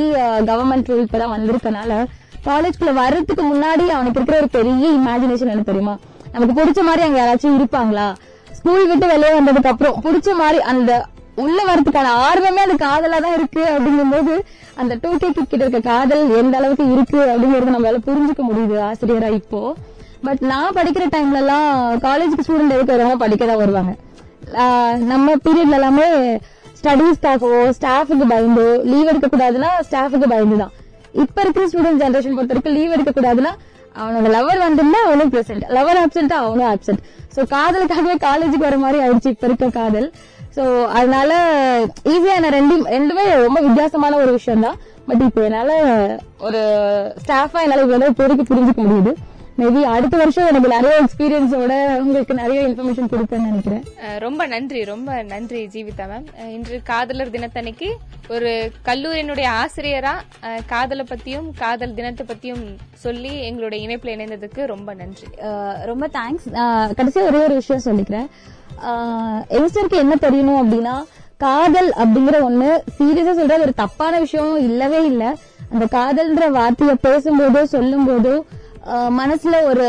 கவர்மெண்ட் 0.50 0.88
ரூல் 0.90 1.04
இப்பதான் 1.06 1.34
வந்திருக்கனால 1.36 1.98
காலேஜ்குள்ள 2.46 2.92
வர்றதுக்கு 3.02 3.44
முன்னாடி 3.52 3.84
அவனுக்கு 3.96 4.18
இருக்கிற 4.18 4.38
ஒரு 4.42 4.48
பெரிய 4.56 4.88
இமேஜினேஷன் 5.00 5.52
என்ன 5.54 5.66
தெரியுமா? 5.70 5.94
நமக்கு 6.32 6.54
பிடிச்ச 6.58 6.80
மாதிரி 6.88 7.02
அங்க 7.06 7.18
யாராச்சும் 7.20 7.58
இருப்பாங்களா? 7.58 8.06
ஸ்கூல் 8.58 8.88
விட்டு 8.90 9.06
வெளியே 9.12 9.32
வந்ததுக்கு 9.38 9.70
அப்புறம் 9.72 10.00
பிடிச்ச 10.06 10.28
மாதிரி 10.40 10.60
அந்த 10.72 10.92
உள்ள 11.42 11.58
வரதுக்கான 11.68 12.12
ஆர்வமே 12.28 12.60
அந்த 12.66 12.76
காதலா 12.84 13.18
தான் 13.24 13.36
இருக்கு 13.38 13.62
அப்படிங்கும்போது 13.74 14.32
அந்த 14.78 14.94
டூ 15.02 15.10
கே 15.16 15.28
கிட்ட 15.32 15.62
இருக்க 15.64 15.80
காதல் 15.88 16.34
எந்த 16.40 16.56
அளவுக்கு 16.56 16.84
இருக்கு 16.94 17.18
அப்படிங்கறது 17.32 17.74
நம்மளால 17.74 18.00
புரிஞ்சுக்க 18.08 18.42
முடியுது 18.48 18.76
ஆசிரியரா 18.88 19.30
இப்போ. 19.40 19.60
பட் 20.22 20.42
நான் 20.50 20.74
படிக்கிற 20.74 21.04
டைம்ல 21.14 21.36
எல்லாம் 21.36 21.66
காலேஜுக்கு 21.98 22.44
ஸ்டூடெண்ட் 22.46 22.74
எதுக்கு 22.76 22.94
வருவாங்க? 22.94 23.16
படிக்க 23.16 23.46
தான் 23.46 23.56
வருவாங்க. 23.56 23.92
நம்ம 25.12 25.34
பீரியட்ல 25.44 25.78
எல்லாமே 25.80 26.06
ஸ்டடீஸ்க்காகவோ 26.80 27.60
ஸ்டாஃபுக்கு 27.78 28.26
பயந்து 28.26 28.66
லீவ் 28.84 29.10
எடுக்க 29.12 29.28
கூடாதுன்னா 29.28 29.70
ஸ்டாஃபுக்கு 29.88 30.28
பயந்து 30.28 30.56
தான் 30.56 30.74
இப்ப 31.14 31.40
இருக்கிற 31.40 31.64
ஸ்டூடெண்ட் 31.70 32.02
ஜெனரேஷன் 32.02 32.36
பொறுத்த 32.36 32.54
வரைக்கும் 32.54 32.76
லீவ் 32.78 32.94
எடுக்க 32.96 33.12
கூடாதுன்னா 33.12 33.52
அவனோட 34.00 34.28
லவர் 34.36 34.64
வந்திருந்தா 34.66 35.00
அவனும் 35.06 35.32
பிரசன்ட் 35.34 35.64
லவர் 35.76 36.00
ஆப்சென்ட் 36.02 36.34
அவனும் 36.40 36.70
ஆப்சென்ட் 36.72 37.02
ஸோ 37.36 37.40
காதலுக்காகவே 37.54 38.16
காலேஜுக்கு 38.26 38.68
வர 38.68 38.76
மாதிரி 38.76 38.98
ஆயிடுச்சு 39.04 39.32
இப்ப 39.34 39.46
இருக்க 39.46 39.68
காதல். 39.78 40.08
ஸோ 40.56 40.62
அதனால 40.98 41.32
ஈஸியான 42.12 42.50
ரெண்டு 42.56 42.74
ரெண்டுமே 42.96 43.24
ரொம்ப 43.46 43.58
வித்தியாசமான 43.60 44.16
ஒரு 44.16 44.32
விஷயம் 44.32 44.64
தான் 44.66 44.78
பட் 45.08 45.22
இப்போ 45.26 45.40
என்னால 45.40 45.72
ஒரு 46.46 46.60
ஸ்டாஃபா 47.24 47.60
என்னால 47.64 47.84
இவ்வளவு 47.86 48.16
பேருக்கு 48.20 48.48
புரிஞ்சுக்க 48.50 48.80
முடியுது. 48.86 49.12
மேபி 49.60 49.80
அடுத்த 49.92 50.14
வருஷம் 50.20 50.48
எனக்கு 50.50 50.68
நிறைய 50.74 50.96
எக்ஸ்பீரியன்ஸோட 51.02 51.72
உங்களுக்கு 52.02 52.34
நிறைய 52.40 52.58
இன்ஃபர்மேஷன் 52.66 53.10
கொடுப்பேன்னு 53.12 53.48
நினைக்கிறேன். 53.50 53.82
ரொம்ப 54.24 54.42
நன்றி 54.52 54.80
ரொம்ப 54.90 55.10
நன்றி 55.32 55.60
ஜீவிதா 55.74 56.04
மேம் 56.10 56.26
இன்று 56.56 56.76
காதலர் 56.90 57.32
தினத்தன்னைக்கு 57.36 57.88
ஒரு 58.34 58.50
கல்லூரியினுடைய 58.88 59.46
ஆசிரியரா 59.62 60.12
காதலை 60.72 61.04
பத்தியும் 61.10 61.48
காதல் 61.62 61.96
தினத்தை 61.98 62.24
பத்தியும் 62.30 62.62
சொல்லி 63.04 63.32
எங்களுடைய 63.48 63.80
இணைப்புல 63.86 64.14
இணைந்ததுக்கு 64.16 64.60
ரொம்ப 64.74 64.94
நன்றி. 65.00 65.28
ரொம்ப 65.90 66.06
தேங்க்ஸ் 66.18 66.46
கடைசியா 67.00 67.24
ஒரே 67.30 67.40
ஒரு 67.48 67.56
விஷயம் 67.60 67.86
சொல்லிக்கிறேன். 67.88 68.28
யங்ஸ்டருக்கு 69.56 70.02
என்ன 70.04 70.16
தெரியணும் 70.26 70.60
அப்படின்னா 70.62 70.94
காதல் 71.46 71.90
அப்படிங்கிற 72.02 72.36
ஒண்ணு 72.50 72.68
சீரியஸா 72.98 73.34
சொல்றது 73.40 73.66
ஒரு 73.66 73.74
தப்பான 73.82 74.14
விஷயம் 74.26 74.54
இல்லவே 74.68 75.00
இல்ல. 75.10 75.24
அந்த 75.72 75.84
காதல்ன்ற 75.96 76.44
வார்த்தைய 76.58 76.92
பேசும்போதோ 77.06 77.62
சொல்லும் 77.74 78.06
போதோ 78.08 78.36
மனசுல 79.20 79.62
ஒரு 79.70 79.86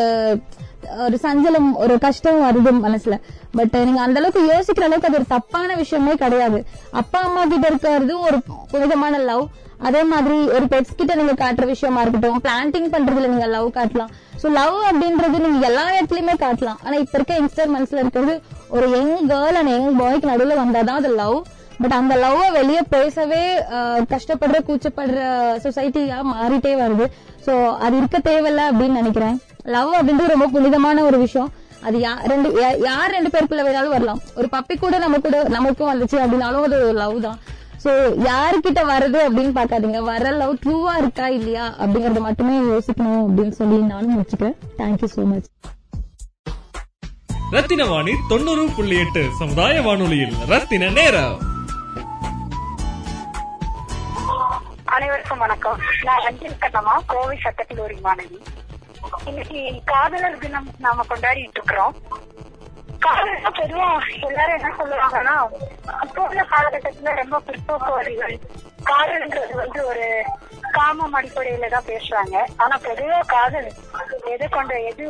ஒரு 1.05 1.19
சஞ்சலம் 1.23 1.69
ஒரு 1.83 1.97
கஷ்டம் 2.03 2.43
வருது 2.43 2.71
மனசுல. 2.85 3.15
பட் 3.57 3.75
நீங்க 3.85 4.01
அந்த 4.01 4.19
அளவுக்கு 4.19 4.41
யோசிக்கிற 4.51 4.85
அளவுக்கு 4.87 5.09
அது 5.09 5.17
ஒரு 5.17 5.27
தப்பான 5.27 5.75
விஷயமே 5.75 6.13
கிடையாது. 6.15 6.59
அப்பா 6.91 7.19
அம்மா 7.19 7.41
கிட்ட 7.45 7.67
இருக்கிறது 7.67 8.13
ஒரு 8.19 8.37
புனிதமான 8.71 9.17
லவ் 9.31 9.43
அதே 9.87 10.01
மாதிரி 10.03 10.37
ஒரு 10.55 10.65
பெட்ஸ் 10.71 10.97
கிட்ட 10.99 11.15
நீங்க 11.15 11.35
காட்டுற 11.41 11.65
விஷயமா 11.65 12.01
இருக்கட்டும் 12.01 12.41
பிளான்டிங் 12.45 12.89
பண்றதுல 12.95 13.29
நீங்க 13.33 13.47
லவ் 13.55 13.67
காட்டலாம். 13.77 14.11
சோ 14.41 14.47
லவ் 14.59 14.77
அப்படின்றது 14.89 15.37
நீங்க 15.45 15.67
எல்லா 15.67 15.85
இடத்துலயுமே 15.89 16.35
காட்டலாம். 16.45 16.79
ஆனா 16.83 16.95
இப்ப 17.03 17.15
இருக்க 17.19 17.39
யங்ஸ்டர் 17.39 17.73
மனசுல 17.77 18.01
இருக்கிறது 18.03 18.41
ஒரு 18.69 18.89
யங் 18.95 19.15
கேர்ள் 19.29 19.59
அண்ட் 19.61 19.73
யங் 19.75 19.99
பாய்க்கு 20.01 20.31
நடுவுல 20.31 20.57
வந்தாதான் 20.63 20.99
அது 21.01 21.11
லவ் 21.15 21.37
பட் 21.81 21.95
அந்த 21.99 22.13
லவ் 22.23 22.41
வெளியே 22.57 22.81
பேசவே 22.95 23.43
கஷ்டப்படுற 24.13 24.57
கூச்சப்படுற 24.69 25.19
சொசைட்டியா 25.65 26.17
மாறிட்டே 26.33 26.73
வருது. 26.83 27.05
சோ 27.45 27.53
அது 27.85 27.95
இருக்க 27.99 28.17
தேவையில்ல 28.29 28.63
அப்படின்னு 28.71 28.99
நினைக்கிறேன். 29.01 29.37
லவ் 29.75 29.93
அப்படின்றது 29.99 30.35
ரொம்ப 30.35 30.49
புனிதமான 30.55 31.03
ஒரு 31.09 31.19
விஷயம். 31.25 31.51
அது 31.87 31.97
ரெண்டு 32.31 32.49
யார் 32.87 33.13
ரெண்டு 33.15 33.29
பேருக்குள்ள 33.33 33.63
வேணாலும் 33.67 33.95
வரலாம். 33.95 34.21
ஒரு 34.39 34.47
பப்பி 34.55 34.75
கூட 34.83 34.95
நம்ம 35.05 35.19
கூட 35.25 35.37
நமக்கும் 35.57 35.91
வந்துச்சு 35.91 36.17
அப்படின்னாலும் 36.23 36.67
அது 36.69 36.79
லவ் 37.01 37.17
தான். 37.27 37.39
சோ 37.83 37.91
யாருக்கிட்ட 38.29 38.81
வருது 38.93 39.19
அப்படின்னு 39.25 39.53
பாக்காதீங்க 39.57 39.99
வர 40.09 40.31
லவ் 40.39 40.55
ட்ரூவா 40.63 40.93
இருக்கா 41.01 41.27
இல்லையா 41.35 41.65
அப்படிங்கறத 41.81 42.21
மட்டுமே 42.25 42.55
யோசிக்கணும் 42.71 43.21
அப்படின்னு 43.25 43.55
சொல்லி 43.59 43.77
நானும் 43.91 44.15
முடிச்சுக்கிறேன் 44.15 44.57
thank you 44.79 45.09
so 45.15 45.23
much 45.31 45.47
Rathina 47.53 47.85
Vani 47.91 48.13
தொண்ணூறு 48.31 48.65
புள்ளி 48.79 48.97
எட்டு 49.03 49.21
சமுதாய 49.39 49.75
வானொலியில் 49.85 50.35
ரத்தின 50.51 50.89
நேரம். 50.97 51.37
அனைவருக்கும் 54.99 55.41
வணக்கம். 55.43 55.77
நான் 56.05 56.23
ரஞ்சன் 56.23 56.57
கண்ணம்மா 56.61 56.93
கோவை 57.11 57.35
சட்டக்கல்லூரி 57.43 57.95
மாணவி 58.05 58.37
இன்னைக்கு 59.29 59.59
காதலர் 59.91 60.39
தினம் 60.41 60.67
நாம 60.85 61.03
கொண்டாடிட்டு 61.11 61.59
இருக்கிறோம். 61.59 61.93
காதலர் 63.05 63.55
பொதுவா 63.59 63.87
எல்லாரும் 64.27 64.55
என்ன 64.57 64.71
சொல்லுவாங்கன்னா 64.79 65.35
இப்போ 66.05 66.21
உள்ள 66.29 66.41
காலகட்டத்துல 66.53 67.13
ரொம்ப 67.21 67.39
பிற்போக்குவாதிகள். 67.47 68.35
காதல்ன்றது 68.89 69.53
வந்து 69.61 69.79
ஒரு 69.91 70.07
காமம் 70.77 71.15
அடிப்படையில 71.19 71.69
தான் 71.75 71.89
பேசுறாங்க. 71.91 72.43
ஆனா 72.63 72.77
பொதுவா 72.87 73.19
காதல் 73.35 73.69
எது 74.33 74.49
கொண்ட 74.57 74.81
எது 74.89 75.05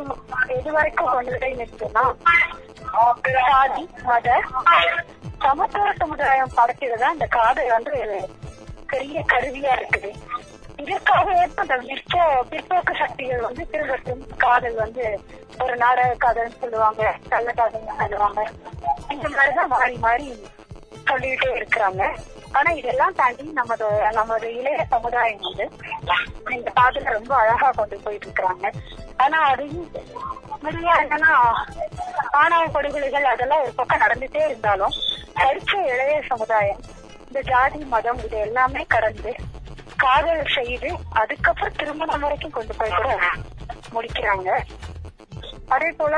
எது 0.58 0.72
வரைக்கும் 0.76 1.14
கொண்டு 1.14 1.40
போய் 1.44 1.58
நிற்கும்னா 1.62 2.04
சாதி 3.48 3.84
மத 4.10 4.28
சமத்துவ 5.46 5.92
சமுதாயம் 6.02 6.54
படைச்சதுதான் 6.60 7.16
இந்த 7.18 7.28
காதல் 7.38 7.74
வந்து 7.76 7.96
பெரிய 8.92 9.18
கருவியா 9.32 9.72
இருக்குது 10.00 10.48
இதற்காகவே 10.82 11.34
அந்த 11.62 11.74
மிச்ச 11.88 12.14
பிற்போக்கு 12.50 12.92
சக்திகள் 13.00 13.46
வந்து 13.46 13.62
திரும்பட்டும் 13.72 14.22
காதல் 14.36 14.76
வந்து 14.76 15.04
ஒரு 15.64 15.74
நாடக 15.76 16.16
காதல்னு 16.24 16.60
சொல்லுவாங்க 16.60 17.02
கள்ள 17.28 17.48
காதல்னு 17.52 17.96
சொல்லுவாங்க. 18.00 18.40
இந்த 19.14 19.26
மாதிரிதான் 19.28 19.72
மாறி 19.72 19.96
மாறி 19.98 20.28
சொல்லிட்டே 21.08 21.48
இருக்கிறாங்க. 21.58 22.02
ஆனா 22.58 22.70
இதெல்லாம் 22.70 23.14
தாண்டி 23.14 23.44
நமது 23.52 23.86
நமது 24.12 24.46
இளைய 24.54 24.78
சமுதாயம் 24.90 25.44
வந்து 25.46 25.64
இந்த 26.50 26.70
காதல 26.70 27.12
ரொம்ப 27.12 27.32
அழகா 27.36 27.68
கொண்டு 27.70 27.96
போயிட்டு 28.04 28.26
இருக்கிறாங்க 28.26 28.66
ஆனா 29.16 29.38
அதையும் 29.50 29.90
முடியா 30.64 30.94
என்னன்னா 31.02 31.32
ஆணவ 32.40 32.62
படுகொலைகள் 32.68 33.30
அதெல்லாம் 33.32 33.62
ஒரு 33.62 33.72
பக்கம் 33.76 34.02
நடந்துட்டே 34.02 34.42
இருந்தாலும் 34.48 34.96
படிச்ச 35.36 35.72
இளைய 35.92 36.16
சமுதாயம் 36.28 36.82
இந்த 37.28 37.40
ஜாதி 37.50 37.80
மதம் 37.94 38.22
இது 38.26 38.36
எல்லாமே 38.38 38.82
கடந்து 38.88 39.32
காதல் 40.00 40.54
செய்து 40.54 40.88
அதுக்கப்புறம் 41.12 41.76
திருமணம் 41.76 42.20
வரைக்கும் 42.20 42.50
கொண்டு 42.50 42.74
போய் 42.74 42.96
கூட 42.96 43.10
முடிக்கிறாங்க. 43.94 44.48
அதே 45.68 45.90
போல 45.96 46.16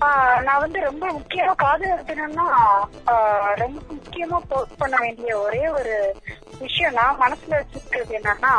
ஆஹ் 0.00 0.40
நான் 0.42 0.60
வந்து 0.60 0.80
ரொம்ப 0.80 1.04
முக்கியமா 1.12 1.54
காதல் 1.54 2.04
தினம்னா 2.04 2.46
ரொம்ப 3.54 3.78
முக்கியமா 3.90 4.38
போஸ்ட் 4.48 4.78
பண்ண 4.78 4.96
வேண்டிய 5.00 5.38
ஒரே 5.38 5.68
ஒரு 5.68 5.94
விஷயம் 6.58 6.92
நான் 6.92 7.20
மனசுல 7.20 7.60
வச்சிருக்கிறது 7.60 8.12
என்னன்னா 8.12 8.52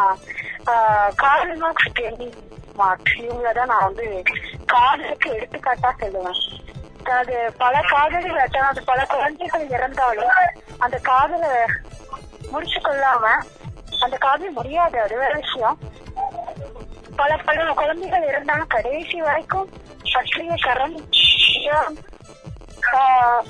காதல் 1.16 1.56
மார்க்ஸ் 1.56 1.92
ட்ரெயினிங் 1.92 2.40
மார்க்ஸ் 2.76 3.18
இவங்களதான் 3.20 3.66
நான் 3.66 3.84
வந்து 3.84 4.08
காதலுக்கு 4.66 5.30
எடுத்துக்காட்டா 5.32 5.92
சொல்லுவேன். 6.00 6.42
அது 7.14 7.36
பல 7.58 7.82
காதல்கள் 7.88 8.40
அதாவது 8.40 8.84
பல 8.84 9.06
குழந்தைகள் 9.06 9.68
இறந்தாலும் 9.70 10.38
அந்த 10.78 10.98
காதலை 11.04 11.52
முடிச்சு 12.52 12.80
கொள்ளாம 12.80 13.26
அந்த 14.00 14.16
காதல் 14.18 14.52
முடியாது 14.52 14.98
அது 15.02 15.16
வேற 15.18 15.34
விஷயம். 15.36 15.78
பல 17.16 17.38
பல 17.46 17.66
குழந்தைகள் 17.74 18.28
இருந்தாலும் 18.28 18.68
கடைசி 18.68 19.22
வரைக்கும் 19.22 19.70
பற்றிய 20.14 20.56
கரம் 20.66 20.98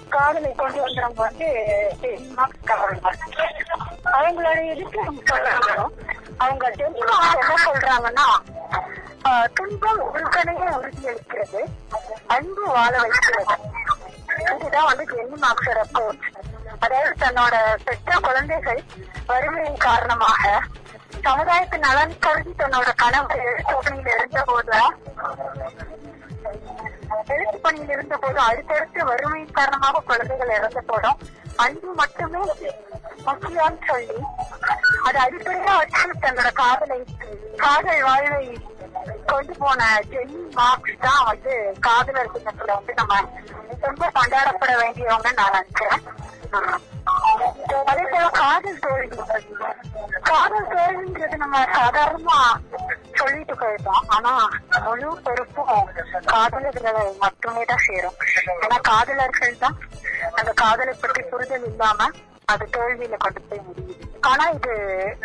காதலை 0.10 0.52
கொண்டு 0.52 0.80
வந்தவங்க 0.82 1.22
வந்து 1.22 1.48
அவங்களோட 4.18 4.60
எதுக்கு 4.74 5.00
சொல்றாங்களோ 5.32 5.86
அவங்க 6.38 6.72
என்ன 6.86 7.56
சொல்றாங்கன்னா 7.66 8.28
துன்பம் 9.54 10.02
உறுக்கணையே 10.08 10.70
உறுதியளிக்கிறது 10.80 11.62
அன்பு 12.28 12.64
வாழ 12.68 12.94
வைக்கிறது. 13.02 13.56
இதுதான் 14.56 14.86
வந்து 14.86 15.06
ஜென்னி 15.12 15.38
மார்க்சர் 15.42 15.82
அப்ரோச் 15.84 16.28
அதாவது 16.80 17.14
தன்னோட 17.20 17.56
பெற்ற 17.86 18.18
குழந்தைகள் 18.20 18.82
வறுமையின் 19.28 19.84
காரணமாக 19.86 20.44
சமுதாயத்தின் 21.26 21.86
நலன் 21.86 22.20
கருதி 22.20 22.52
தன்னோட 22.54 22.90
கணவர் 23.04 23.44
எழுத்து 23.44 23.76
பணியில் 23.86 24.12
இருந்த 24.16 24.42
போது 24.50 24.74
எழுத்து 27.36 27.58
பணியில் 27.60 27.94
இருந்த 27.96 28.16
போது 28.18 28.40
அடுத்தடுத்து 28.48 29.02
வறுமையின் 29.10 29.58
காரணமாக 29.60 30.04
குழந்தைகள் 30.10 30.56
இறந்த 30.58 30.82
போதும் 30.90 31.20
அன்பு 31.66 31.92
மட்டுமே 32.02 32.44
முக்கியம்னு 33.26 33.82
சொல்லி 33.90 34.18
அது 35.08 35.18
அடிப்படையா 35.26 35.74
வச்சு 35.80 36.22
தன்னோட 36.26 36.50
காதலை 36.62 37.00
காதல் 37.58 38.06
வாழ்வை 38.08 38.46
கொண்டு 39.32 39.54
போன 39.62 39.82
ஜெனி 40.12 40.40
மார்க்ஸ் 40.58 41.04
தான் 41.06 41.24
வந்து 41.30 41.54
காதலர் 41.80 42.34
தினத்துல 42.36 42.76
வந்து 42.78 42.94
நம்ம 43.00 43.22
ரொம்ப 43.88 44.06
கொண்டாடப்பட 44.18 44.74
வேண்டியவங்க 44.82 45.32
நான் 45.40 45.56
நினைக்கிறேன். 45.56 46.04
அதே 47.90 48.04
போல 48.06 48.26
காதல் 48.38 48.80
தோல்வி 48.80 49.18
காதல் 50.30 50.70
தோல்வின்றது 50.74 51.38
நம்ம 51.38 51.62
சாதாரணமா 51.76 52.38
சொல்லிட்டு 53.20 53.56
போயிருந்தோம் 53.56 54.06
ஆனா 54.16 54.34
முழு 54.86 55.10
பொறுப்பும் 55.26 55.90
காதலர்களை 56.26 57.04
மட்டுமே 57.24 57.64
தான் 57.64 57.86
சேரும். 57.86 58.18
ஏன்னா 58.58 58.78
காதலர்கள் 58.90 59.60
தான் 59.60 59.78
அந்த 60.36 60.52
காதலை 60.64 60.96
பற்றி 60.96 61.24
புரிதல் 61.24 61.68
இல்லாம 61.72 62.10
அது 62.48 62.66
தோல்வியில 62.74 63.16
கொண்டு 63.18 63.40
போய் 63.44 63.62
முடியுது. 63.68 63.94
ஆனா 64.24 64.44
இது 64.50 64.74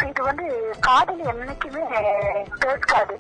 இது 0.09 0.21
வந்து 0.23 0.47
காதல் 0.81 1.21
என்னைக்குமே 1.31 1.83
தோற்காது 2.63 3.15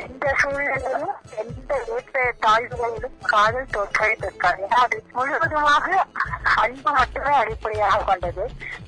எந்த 0.00 0.24
சூழ்நிலையிலும் 0.40 1.12
எந்த 1.42 1.72
ஏற்ற 1.94 2.16
தாழ்வுகளிலும் 2.44 3.18
காதல் 3.32 3.72
தோற்கவே 3.74 4.14
தோற்காது 4.22 4.62
ஏன்னா 4.64 4.80
அது 4.86 4.98
முழுவதுமாக 5.14 5.88
அன்பு 6.42 6.90
மட்டுமே 6.90 7.32
அடிப்படையாக 7.34 8.02
கொண்டது. 8.02 8.44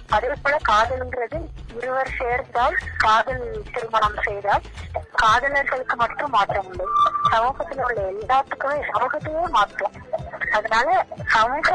அதே 0.09 0.29
போல 0.43 0.57
காதல்ங்கிறது 0.69 1.39
இருவர் 1.81 2.11
சேர்ந்தால் 2.19 2.77
காதல் 2.97 3.45
திருமணம் 3.73 4.19
செய்தால் 4.23 4.65
காதலர்களுக்கு 5.23 5.97
மட்டும் 5.97 6.31
மாற்றம் 6.31 6.67
உண்டு 6.67 6.87
சமூகத்தில் 7.31 7.83
உள்ள 7.87 8.01
எல்லாத்துக்குமே 8.13 8.77
சமூகத்தையே 8.91 9.45
மாற்றம். 9.57 9.95
அதனால 10.53 11.07
சமூக 11.27 11.71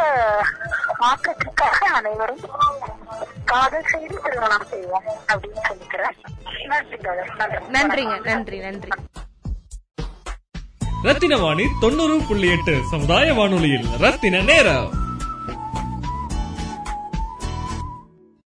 மாற்றத்திற்காக 1.00 1.80
அனைவரும் 2.00 2.44
காதல் 3.46 3.89
செய்து 3.94 4.22
திருமணம் 4.24 4.68
செய்வோம் 4.70 5.04
அப்படின்னு 5.32 5.62
சொல்லிக்கிறேன். 5.70 6.18
நன்றிங்க 7.76 8.15
நன்றி 8.24 8.60
நன்றி. 8.60 8.89
ரத்தின 11.04 11.38
வாணி 11.38 11.65
தொண்ணூறு 11.82 12.15
புள்ளி 12.28 12.48
எட்டு 12.52 12.74
சமுதாய 12.92 13.34
வானொலியில் 13.34 13.88
ரத்தின 14.00 14.42
நேரம். 14.50 14.89